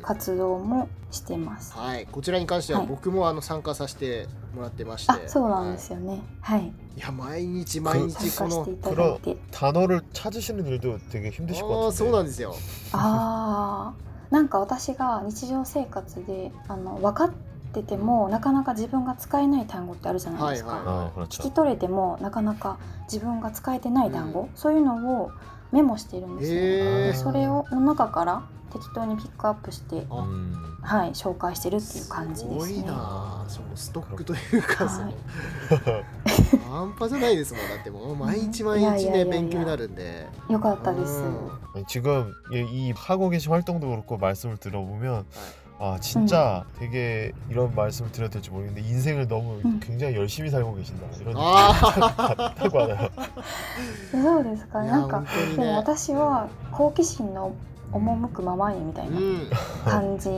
[0.00, 1.74] 活動もしてます。
[1.76, 6.22] はい、こちらに関しては僕もあの参加させてもらってまして、はい、あそうなんですよね。
[6.40, 6.72] はい。
[6.96, 6.98] い。
[6.98, 9.18] や毎日毎日この그런
[9.52, 12.56] 단어를찾으시る일도되게힘드실것같은데そうなんですよ。
[12.92, 14.04] ああ。
[14.30, 20.71] なんか私が日常生活であの分かっててもなかなか自分が使えない単語ってあるじゃないですか。
[20.71, 21.43] はいはい 아, 聞 그렇죠.
[21.43, 22.77] き取れてもなかなか
[23.11, 25.31] 自分が使えてない単語、そういうのを
[25.71, 26.57] メモしてるんですね。
[26.57, 28.41] へーでそれをの中から
[28.71, 30.53] 適当にピックアップして、あ 음.
[30.81, 32.87] はい、紹介してるっていう感じすごいですね。
[32.87, 35.15] なそのストックというかそのはい
[36.69, 41.21] 半端じゃないですもんだってもう毎日毎日いやいやいやいやね勉強になるんでよかったです。
[41.21, 45.25] うん 아니, 지금 이, 이 하고 계신 활동도 그렇고 말씀을 들어보면
[45.83, 49.79] 아 진짜 되게 이런 말씀을 드려야 될지 모르겠는데 인생을 너무 음.
[49.81, 53.09] 굉장히 열심히 살고 계신다 이런 아 하고 하나요?
[54.11, 54.83] そうですか。
[54.83, 57.53] いやなんか本当にでもね私は好奇心の
[57.93, 59.49] 赴くままにみたいなうん
[59.85, 60.29] 感じ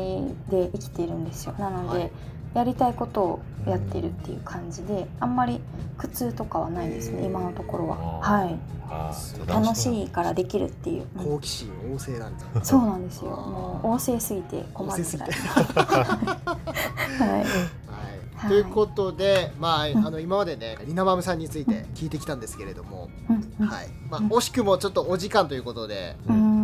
[0.49, 1.55] で生きているんですよ。
[1.57, 2.11] なので、はい
[2.56, 5.60] やりたいことをやってるっていう感じであんまり
[5.98, 8.20] 苦痛とかはないですね今のところは。
[8.22, 8.58] はい。
[9.46, 12.64] 楽しいからできるっていう、好奇心旺盛なんだ。
[12.64, 13.30] そうなんですよ。
[13.32, 15.30] もう旺盛すぎて困るぐらい。
[17.18, 18.48] はい。
[18.48, 23.10] ということで、まあ、あの今までね、りなまむさんについて聞いてきたんですけれども、
[23.58, 23.88] はい。
[24.08, 26.55] まあ、惜しくもちょっとお時間ということで、うん。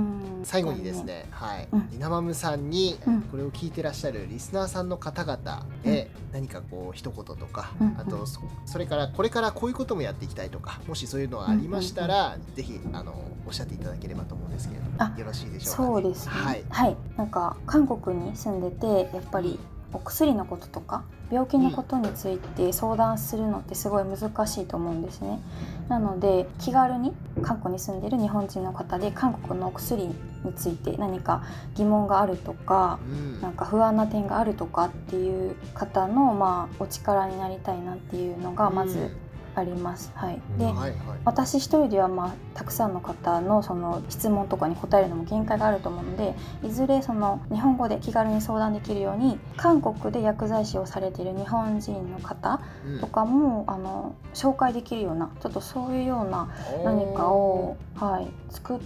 [0.44, 1.04] 最後にです。
[1.04, 1.68] ね、はい。
[1.72, 3.22] うん、りなまむさんにうん。
[3.22, 7.96] これを聞いてらっしゃるリスナーさんの方々へ何かこう一言とか、うん。
[7.98, 13.14] あとそそれからこれからこういうこともやっていきたいとかもしそういうのがありましたら、ぜひあの
[13.46, 16.32] おっしゃっていただければと思うんですけれどもあよろしいでしょうか、そうですね。
[16.32, 16.96] はい、はい。
[17.16, 19.58] なんか韓国に住んでてやっぱり
[19.92, 25.40] お薬のこととか病気のことについて相談するのってすごい難しいと思うんですね。
[25.88, 27.12] なので気軽に
[27.42, 30.14] 韓国に住んでいる日本人の方で韓国のお薬に
[30.54, 31.42] ついて何か
[31.74, 39.10] 疑問があるとかうんなんか不安な点があるとかっていう方のまあお力になりたいなっていうのがまず
[39.54, 40.12] あります。
[40.14, 40.40] はい。
[40.58, 46.34] で、うんはいはい私一人ではまあたくさんの方のその質問とかに答えるのも限界があると思うので
[46.64, 56.48] いずれその日本語で気軽に相談できるように韓国で薬剤師をされている日本人の方うんとかもあの紹介できるようなちょっとそういうような
[56.84, 58.80] 何かを、はい、作っ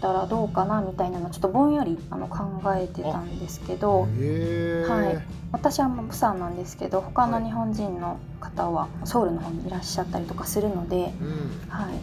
[0.00, 4.02] たらどうかなみたいなのをちょっとぼんやりあの考えてたんですけど。
[4.02, 5.40] はい。
[5.52, 11.68] 私はまあプサンなんですけど他のはい日本人の方はソウルの方にいらっしゃったりとかするので、うん。
[11.68, 11.94] はい、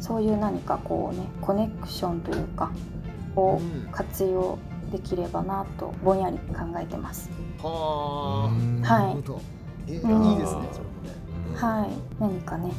[0.00, 2.72] そういう何かこうねコネクションというか
[3.36, 3.88] をうん。
[3.92, 4.58] 活用
[4.90, 7.30] できればなとぼんやり考えてます。
[7.62, 8.50] は
[8.82, 9.92] はい。
[9.92, 10.70] いいですねそれもね、
[11.50, 11.54] うん。
[11.54, 12.72] はい、何かね、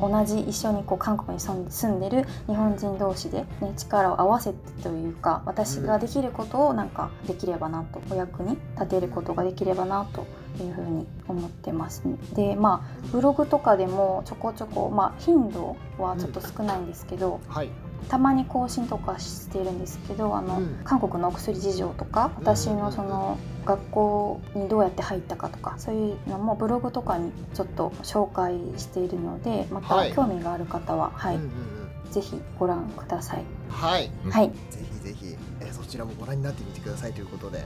[0.00, 10.26] うん、同じ一緒にこう韓国に住んでる日本人同士で、ね、力を合わせてというか私ができることをなんかできればなとお役に立てることができればなと
[10.56, 12.02] というふうに思ってます、
[12.34, 17.70] でまあブログとかでもちょこちょこまあ頻度はちょっと少ないんですけど、はい。
[18.08, 20.80] たまに更新とかしているんですけどあの、うん。
[20.84, 30.10] 韓国のお薬事情とか私のその学校にどうやって入ったかとかそういうのもブログとかにちょっと紹介しているのでまはい。
[30.10, 31.36] た興味がある方は、はい。
[31.36, 32.10] うんうんうん。
[32.10, 33.44] ぜひご覧ください。
[33.70, 34.10] はい。
[34.24, 37.64] うんはい、ぜひぜひ、えーそちらもご覧になってみてくださいということで、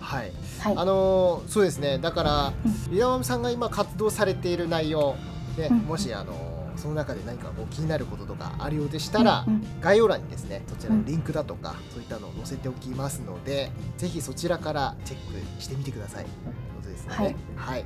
[0.00, 0.32] はい。
[0.60, 1.98] はい、あのーそうですね。
[1.98, 2.92] だからうん。
[2.92, 5.14] リラマムさんが今活動されている内容
[5.56, 5.78] で、うん。
[5.80, 16.35] もしあのーその中で何かこう気になることとかあるようでしたら、うんうん概要欄にですねそちらのリンクだとか、そういったのを載せておきますのでぜひそちらからチェックしてみてくださいという
[16.75, 17.85] ことですねはいはい、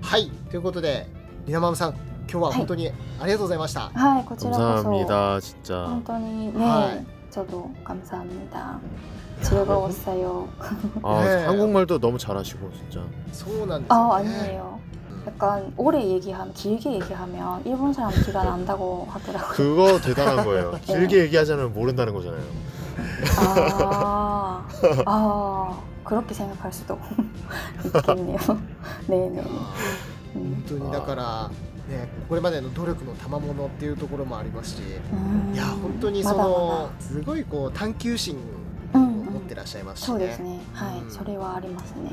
[0.00, 1.06] はいということで
[1.46, 1.90] リナマムさん
[2.30, 8.78] 今日は本当にありがとうございました、はい、こちらこそ 감사합니다 진짜 本当にね、はいちょっと감사합니다
[9.42, 10.48] 즐거웠어요.
[11.02, 11.44] 아 네.
[11.46, 13.00] 한국말도 너무 잘하시고 진짜
[13.32, 14.75] そうなんです아よね 아니에요.
[15.26, 19.52] 약간 오래 얘기하면 길게 얘기하면 일본 사람 티가 난다고 하더라고요.
[19.52, 22.42] 그거 대단한 거예요 길게 얘기하자면 모른다는 거잖아요
[23.38, 24.66] 아,
[25.06, 26.98] 아 그렇게 생각할 수도
[27.84, 28.38] 있겠네요.
[29.06, 29.42] 네네.
[30.34, 31.50] 本当にだから
[31.88, 34.82] ねこれまでの努力の賜物っていうところもありますし
[35.52, 38.44] いや本当にそのすごいこう探求心を持
[39.47, 40.59] ってらっしゃいますし、ね、そうですね。
[40.73, 42.01] はい、うん、それはありますね。
[42.01, 42.11] いや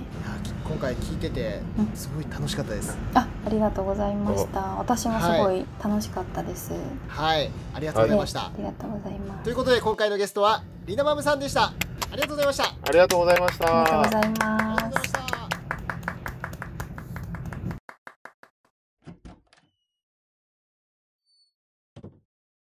[0.65, 1.61] 今回聞いてて
[1.95, 4.61] すごい楽しかったです、うん、あありがとうございました。
[4.61, 6.73] 私もすごい楽しかったです。
[7.09, 9.45] はい、ありがとうございました、はい、ありがとうございます。
[9.45, 11.65] ということで今回のゲストはリナマムさんでした。
[11.65, 12.65] ありがとうございました。
[12.65, 14.03] ありがとうございました。
[14.03, 15.24] ありがとうございます。